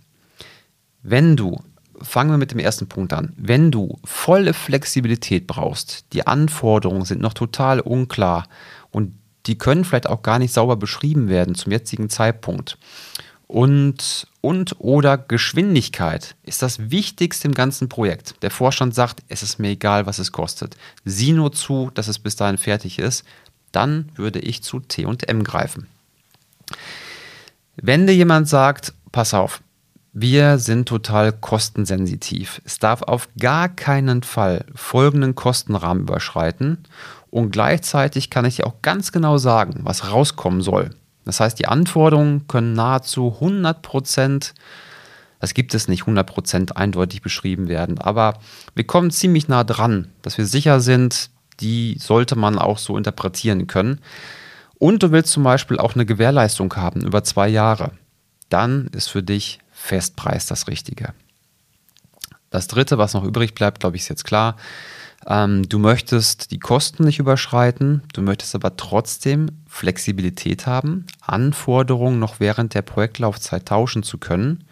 Wenn 1.02 1.36
du 1.36 1.60
fangen 2.02 2.30
wir 2.30 2.38
mit 2.38 2.50
dem 2.50 2.58
ersten 2.58 2.88
Punkt 2.88 3.12
an. 3.12 3.32
Wenn 3.36 3.70
du 3.70 3.98
volle 4.04 4.54
Flexibilität 4.54 5.46
brauchst, 5.46 6.12
die 6.12 6.26
Anforderungen 6.26 7.04
sind 7.04 7.20
noch 7.20 7.34
total 7.34 7.80
unklar 7.80 8.46
und 8.90 9.12
die 9.46 9.58
können 9.58 9.84
vielleicht 9.84 10.08
auch 10.08 10.22
gar 10.22 10.38
nicht 10.38 10.52
sauber 10.52 10.76
beschrieben 10.76 11.28
werden 11.28 11.54
zum 11.54 11.72
jetzigen 11.72 12.08
Zeitpunkt. 12.08 12.78
Und, 13.46 14.26
und 14.40 14.76
oder 14.78 15.18
Geschwindigkeit 15.18 16.34
ist 16.42 16.62
das 16.62 16.90
Wichtigste 16.90 17.46
im 17.46 17.54
ganzen 17.54 17.88
Projekt. 17.88 18.34
Der 18.42 18.50
Vorstand 18.50 18.94
sagt, 18.94 19.22
es 19.28 19.42
ist 19.42 19.58
mir 19.58 19.68
egal, 19.68 20.06
was 20.06 20.18
es 20.18 20.32
kostet. 20.32 20.76
Sieh 21.04 21.32
nur 21.32 21.52
zu, 21.52 21.90
dass 21.94 22.08
es 22.08 22.18
bis 22.18 22.36
dahin 22.36 22.58
fertig 22.58 22.98
ist. 22.98 23.24
dann 23.72 24.12
würde 24.14 24.38
ich 24.38 24.62
zu 24.62 24.78
TM 24.78 25.42
greifen. 25.42 25.88
Wenn 27.76 28.06
dir 28.06 28.14
jemand 28.14 28.48
sagt, 28.48 28.94
pass 29.10 29.34
auf, 29.34 29.62
wir 30.16 30.58
sind 30.58 30.88
total 30.88 31.32
kostensensitiv. 31.32 32.62
Es 32.64 32.78
darf 32.78 33.02
auf 33.02 33.28
gar 33.38 33.68
keinen 33.68 34.22
Fall 34.22 34.64
folgenden 34.72 35.34
Kostenrahmen 35.34 36.04
überschreiten 36.04 36.78
und 37.30 37.50
gleichzeitig 37.50 38.30
kann 38.30 38.44
ich 38.44 38.56
dir 38.56 38.66
auch 38.68 38.80
ganz 38.80 39.10
genau 39.10 39.38
sagen, 39.38 39.80
was 39.82 40.12
rauskommen 40.12 40.62
soll. 40.62 40.90
Das 41.24 41.40
heißt, 41.40 41.58
die 41.58 41.66
Anforderungen 41.66 42.46
können 42.46 42.74
nahezu 42.74 43.34
100 43.34 43.82
Prozent, 43.82 44.54
das 45.40 45.52
gibt 45.52 45.74
es 45.74 45.88
nicht 45.88 46.02
100 46.02 46.24
Prozent 46.24 46.76
eindeutig 46.76 47.20
beschrieben 47.20 47.66
werden, 47.66 47.98
aber 47.98 48.34
wir 48.76 48.86
kommen 48.86 49.10
ziemlich 49.10 49.48
nah 49.48 49.64
dran, 49.64 50.12
dass 50.22 50.38
wir 50.38 50.46
sicher 50.46 50.78
sind, 50.78 51.30
die 51.58 51.96
sollte 51.98 52.36
man 52.36 52.60
auch 52.60 52.78
so 52.78 52.96
interpretieren 52.96 53.66
können. 53.66 53.98
Und 54.78 55.02
du 55.02 55.10
willst 55.10 55.32
zum 55.32 55.42
Beispiel 55.42 55.78
auch 55.78 55.94
eine 55.94 56.06
Gewährleistung 56.06 56.76
haben 56.76 57.00
über 57.00 57.24
zwei 57.24 57.48
Jahre. 57.48 57.92
Dann 58.48 58.88
ist 58.92 59.08
für 59.08 59.22
dich 59.22 59.58
Festpreis 59.84 60.46
das 60.46 60.66
Richtige. 60.66 61.12
Das 62.48 62.68
dritte, 62.68 62.96
was 62.96 63.12
noch 63.12 63.22
übrig 63.22 63.54
bleibt, 63.54 63.80
glaube 63.80 63.96
ich, 63.96 64.02
ist 64.02 64.08
jetzt 64.08 64.24
klar. 64.24 64.56
Ähm, 65.26 65.68
du 65.68 65.78
möchtest 65.78 66.52
die 66.52 66.58
Kosten 66.58 67.04
nicht 67.04 67.18
überschreiten, 67.18 68.02
du 68.14 68.22
möchtest 68.22 68.54
aber 68.54 68.76
trotzdem 68.78 69.50
Flexibilität 69.68 70.66
haben, 70.66 71.06
Anforderungen 71.20 72.18
noch 72.18 72.40
während 72.40 72.72
der 72.72 72.80
Projektlaufzeit 72.80 73.66
tauschen 73.66 74.02
zu 74.02 74.16
können 74.16 74.64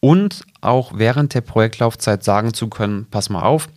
und 0.00 0.44
auch 0.60 0.92
während 0.96 1.34
der 1.34 1.42
Projektlaufzeit 1.42 2.24
sagen 2.24 2.52
zu 2.52 2.66
können, 2.66 3.06
pass 3.12 3.30
mal 3.30 3.42
auf, 3.42 3.68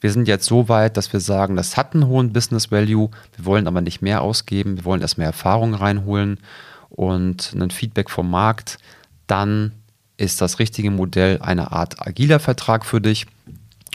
wir 0.00 0.10
sind 0.10 0.26
jetzt 0.26 0.46
so 0.46 0.70
weit, 0.70 0.96
dass 0.96 1.12
wir 1.12 1.20
sagen, 1.20 1.56
das 1.56 1.76
hat 1.76 1.92
einen 1.92 2.06
hohen 2.06 2.32
Business 2.32 2.70
Value, 2.70 3.10
wir 3.36 3.44
wollen 3.44 3.66
aber 3.66 3.82
nicht 3.82 4.00
mehr 4.00 4.22
ausgeben, 4.22 4.78
wir 4.78 4.86
wollen 4.86 5.02
erst 5.02 5.18
mehr 5.18 5.26
Erfahrung 5.26 5.74
reinholen 5.74 6.40
und 6.88 7.52
ein 7.54 7.70
Feedback 7.70 8.08
vom 8.08 8.30
Markt, 8.30 8.78
dann 9.26 9.72
ist 10.16 10.40
das 10.40 10.58
richtige 10.58 10.90
Modell 10.90 11.40
eine 11.40 11.72
Art 11.72 12.06
agiler 12.06 12.40
Vertrag 12.40 12.84
für 12.84 13.00
dich. 13.00 13.26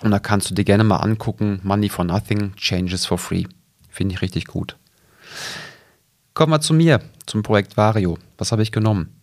Und 0.01 0.11
da 0.11 0.19
kannst 0.19 0.49
du 0.49 0.55
dir 0.55 0.63
gerne 0.63 0.83
mal 0.83 0.97
angucken, 0.97 1.59
Money 1.63 1.89
for 1.89 2.05
Nothing, 2.05 2.55
Changes 2.55 3.05
for 3.05 3.17
Free. 3.17 3.45
Finde 3.89 4.15
ich 4.15 4.21
richtig 4.21 4.45
gut. 4.45 4.77
Kommen 6.33 6.53
wir 6.53 6.61
zu 6.61 6.73
mir, 6.73 7.01
zum 7.25 7.43
Projekt 7.43 7.75
Vario. 7.75 8.17
Was 8.37 8.51
habe 8.51 8.63
ich 8.63 8.71
genommen? 8.71 9.19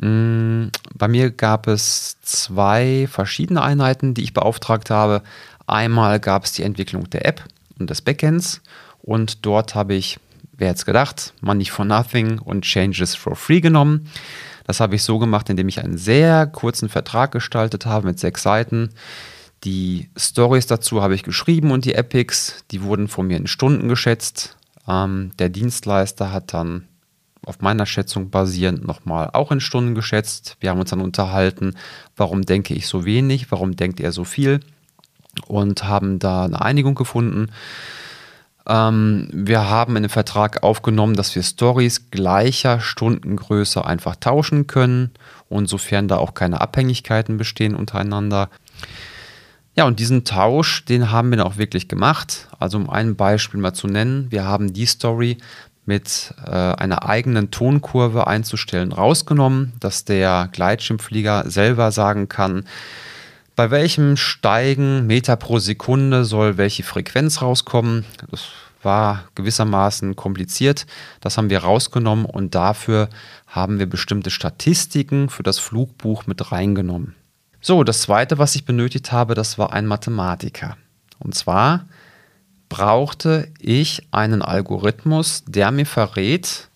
Mm, 0.00 0.66
bei 0.94 1.08
mir 1.08 1.30
gab 1.30 1.66
es 1.66 2.20
zwei 2.20 3.06
verschiedene 3.10 3.62
Einheiten, 3.62 4.14
die 4.14 4.24
ich 4.24 4.34
beauftragt 4.34 4.90
habe. 4.90 5.22
Einmal 5.66 6.20
gab 6.20 6.44
es 6.44 6.52
die 6.52 6.62
Entwicklung 6.62 7.08
der 7.10 7.26
App 7.26 7.44
und 7.78 7.88
des 7.88 8.02
Backends 8.02 8.60
und 9.00 9.46
dort 9.46 9.74
habe 9.74 9.94
ich, 9.94 10.18
wer 10.52 10.68
hätte 10.68 10.78
es 10.78 10.86
gedacht, 10.86 11.32
Money 11.40 11.66
for 11.66 11.84
Nothing 11.84 12.38
und 12.38 12.62
Changes 12.62 13.14
for 13.14 13.36
Free 13.36 13.60
genommen. 13.60 14.10
Das 14.64 14.80
habe 14.80 14.94
ich 14.94 15.02
so 15.02 15.18
gemacht, 15.18 15.48
indem 15.50 15.68
ich 15.68 15.82
einen 15.82 15.98
sehr 15.98 16.46
kurzen 16.46 16.88
Vertrag 16.88 17.32
gestaltet 17.32 17.86
habe 17.86 18.06
mit 18.06 18.18
sechs 18.18 18.42
Seiten. 18.42 18.90
Die 19.62 20.10
Stories 20.16 20.66
dazu 20.66 21.02
habe 21.02 21.14
ich 21.14 21.22
geschrieben 21.22 21.70
und 21.70 21.84
die 21.84 21.94
Epics, 21.94 22.64
die 22.70 22.82
wurden 22.82 23.08
von 23.08 23.26
mir 23.26 23.36
in 23.36 23.46
Stunden 23.46 23.88
geschätzt. 23.88 24.56
Ähm, 24.88 25.32
der 25.38 25.48
Dienstleister 25.48 26.32
hat 26.32 26.52
dann 26.52 26.88
auf 27.46 27.60
meiner 27.60 27.86
Schätzung 27.86 28.30
basierend 28.30 28.86
nochmal 28.86 29.30
auch 29.32 29.52
in 29.52 29.60
Stunden 29.60 29.94
geschätzt. 29.94 30.56
Wir 30.60 30.70
haben 30.70 30.80
uns 30.80 30.90
dann 30.90 31.00
unterhalten, 31.00 31.76
warum 32.16 32.42
denke 32.42 32.74
ich 32.74 32.86
so 32.86 33.04
wenig, 33.04 33.50
warum 33.50 33.76
denkt 33.76 34.00
er 34.00 34.12
so 34.12 34.24
viel 34.24 34.60
und 35.46 35.84
haben 35.84 36.18
da 36.18 36.44
eine 36.44 36.62
Einigung 36.62 36.94
gefunden. 36.94 37.50
Ähm, 38.66 39.28
wir 39.32 39.68
haben 39.68 39.96
in 39.96 40.04
den 40.04 40.10
Vertrag 40.10 40.62
aufgenommen, 40.62 41.16
dass 41.16 41.34
wir 41.34 41.42
Stories 41.42 42.10
gleicher 42.10 42.80
Stundengröße 42.80 43.84
einfach 43.84 44.16
tauschen 44.16 44.66
können 44.66 45.10
und 45.48 45.68
sofern 45.68 46.08
da 46.08 46.16
auch 46.16 46.34
keine 46.34 46.60
Abhängigkeiten 46.60 47.36
bestehen 47.36 47.74
untereinander. 47.74 48.48
Ja, 49.76 49.86
und 49.86 49.98
diesen 49.98 50.24
Tausch, 50.24 50.84
den 50.84 51.10
haben 51.10 51.30
wir 51.30 51.38
dann 51.38 51.46
auch 51.46 51.56
wirklich 51.56 51.88
gemacht. 51.88 52.48
Also 52.58 52.78
um 52.78 52.88
ein 52.88 53.16
Beispiel 53.16 53.60
mal 53.60 53.74
zu 53.74 53.88
nennen, 53.88 54.30
wir 54.30 54.44
haben 54.44 54.72
die 54.72 54.86
Story 54.86 55.38
mit 55.84 56.32
äh, 56.46 56.50
einer 56.50 57.06
eigenen 57.06 57.50
Tonkurve 57.50 58.26
einzustellen 58.26 58.92
rausgenommen, 58.92 59.74
dass 59.80 60.04
der 60.04 60.48
Gleitschirmflieger 60.52 61.50
selber 61.50 61.92
sagen 61.92 62.28
kann, 62.28 62.64
bei 63.56 63.70
welchem 63.70 64.16
Steigen 64.16 65.06
Meter 65.06 65.36
pro 65.36 65.58
Sekunde 65.58 66.24
soll 66.24 66.56
welche 66.56 66.82
Frequenz 66.82 67.40
rauskommen? 67.40 68.04
Das 68.30 68.42
war 68.82 69.24
gewissermaßen 69.34 70.16
kompliziert. 70.16 70.86
Das 71.20 71.38
haben 71.38 71.50
wir 71.50 71.60
rausgenommen 71.60 72.24
und 72.26 72.54
dafür 72.54 73.08
haben 73.46 73.78
wir 73.78 73.86
bestimmte 73.86 74.30
Statistiken 74.30 75.28
für 75.28 75.42
das 75.42 75.58
Flugbuch 75.58 76.26
mit 76.26 76.52
reingenommen. 76.52 77.14
So, 77.60 77.82
das 77.82 78.02
zweite, 78.02 78.38
was 78.38 78.54
ich 78.56 78.64
benötigt 78.64 79.10
habe, 79.12 79.34
das 79.34 79.56
war 79.56 79.72
ein 79.72 79.86
Mathematiker. 79.86 80.76
Und 81.18 81.34
zwar 81.34 81.86
brauchte 82.68 83.48
ich 83.58 84.06
einen 84.10 84.42
Algorithmus, 84.42 85.44
der 85.46 85.70
mir 85.70 85.86
verrät, 85.86 86.68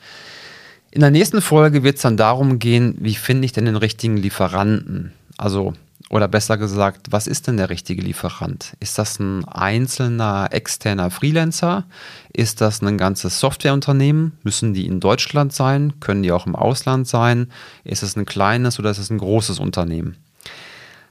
in 0.91 1.01
der 1.01 1.11
nächsten 1.11 1.41
Folge 1.41 1.83
wird 1.83 1.97
es 1.97 2.03
dann 2.03 2.17
darum 2.17 2.59
gehen, 2.59 2.97
wie 3.01 3.17
finde 3.17 3.47
ich 3.47 3.53
denn 3.53 3.65
den 3.65 3.77
richtigen 3.77 4.17
Lieferanten? 4.17 5.13
Also, 5.37 5.75
oder 6.09 6.29
besser 6.29 6.57
gesagt, 6.57 7.09
was 7.11 7.27
ist 7.27 7.49
denn 7.49 7.57
der 7.57 7.71
richtige 7.71 8.01
Lieferant? 8.01 8.75
Ist 8.79 8.99
das 8.99 9.19
ein 9.19 9.45
einzelner 9.47 10.49
externer 10.53 11.11
Freelancer? 11.11 11.85
Ist 12.33 12.61
das 12.61 12.83
ein 12.83 12.97
ganzes 12.97 13.41
Softwareunternehmen? 13.41 14.39
Müssen 14.45 14.75
die 14.75 14.87
in 14.87 15.01
Deutschland 15.01 15.53
sein? 15.53 15.95
Können 15.99 16.23
die 16.23 16.31
auch 16.31 16.47
im 16.47 16.55
Ausland 16.55 17.09
sein? 17.09 17.51
Ist 17.83 18.05
es 18.05 18.15
ein 18.17 18.27
kleines 18.27 18.79
oder 18.79 18.91
ist 18.91 18.99
es 18.99 19.11
ein 19.11 19.19
großes 19.19 19.59
Unternehmen? 19.59 20.17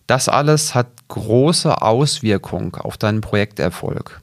Das 0.08 0.30
alles 0.30 0.76
hat 0.76 0.88
große 1.10 1.82
Auswirkungen 1.82 2.74
auf 2.76 2.98
deinen 2.98 3.20
Projekterfolg. 3.20 4.22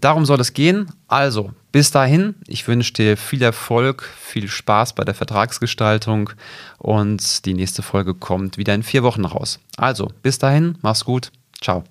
Darum 0.00 0.24
soll 0.26 0.40
es 0.40 0.52
gehen. 0.54 0.88
Also, 1.08 1.52
bis 1.72 1.90
dahin, 1.90 2.36
ich 2.46 2.66
wünsche 2.68 2.92
dir 2.92 3.16
viel 3.16 3.42
Erfolg, 3.42 4.08
viel 4.18 4.48
Spaß 4.48 4.94
bei 4.94 5.04
der 5.04 5.14
Vertragsgestaltung 5.14 6.30
und 6.78 7.44
die 7.44 7.54
nächste 7.54 7.82
Folge 7.82 8.14
kommt 8.14 8.58
wieder 8.58 8.74
in 8.74 8.82
vier 8.82 9.02
Wochen 9.02 9.24
raus. 9.24 9.58
Also, 9.76 10.10
bis 10.22 10.38
dahin, 10.38 10.78
mach's 10.82 11.04
gut. 11.04 11.32
Ciao. 11.60 11.84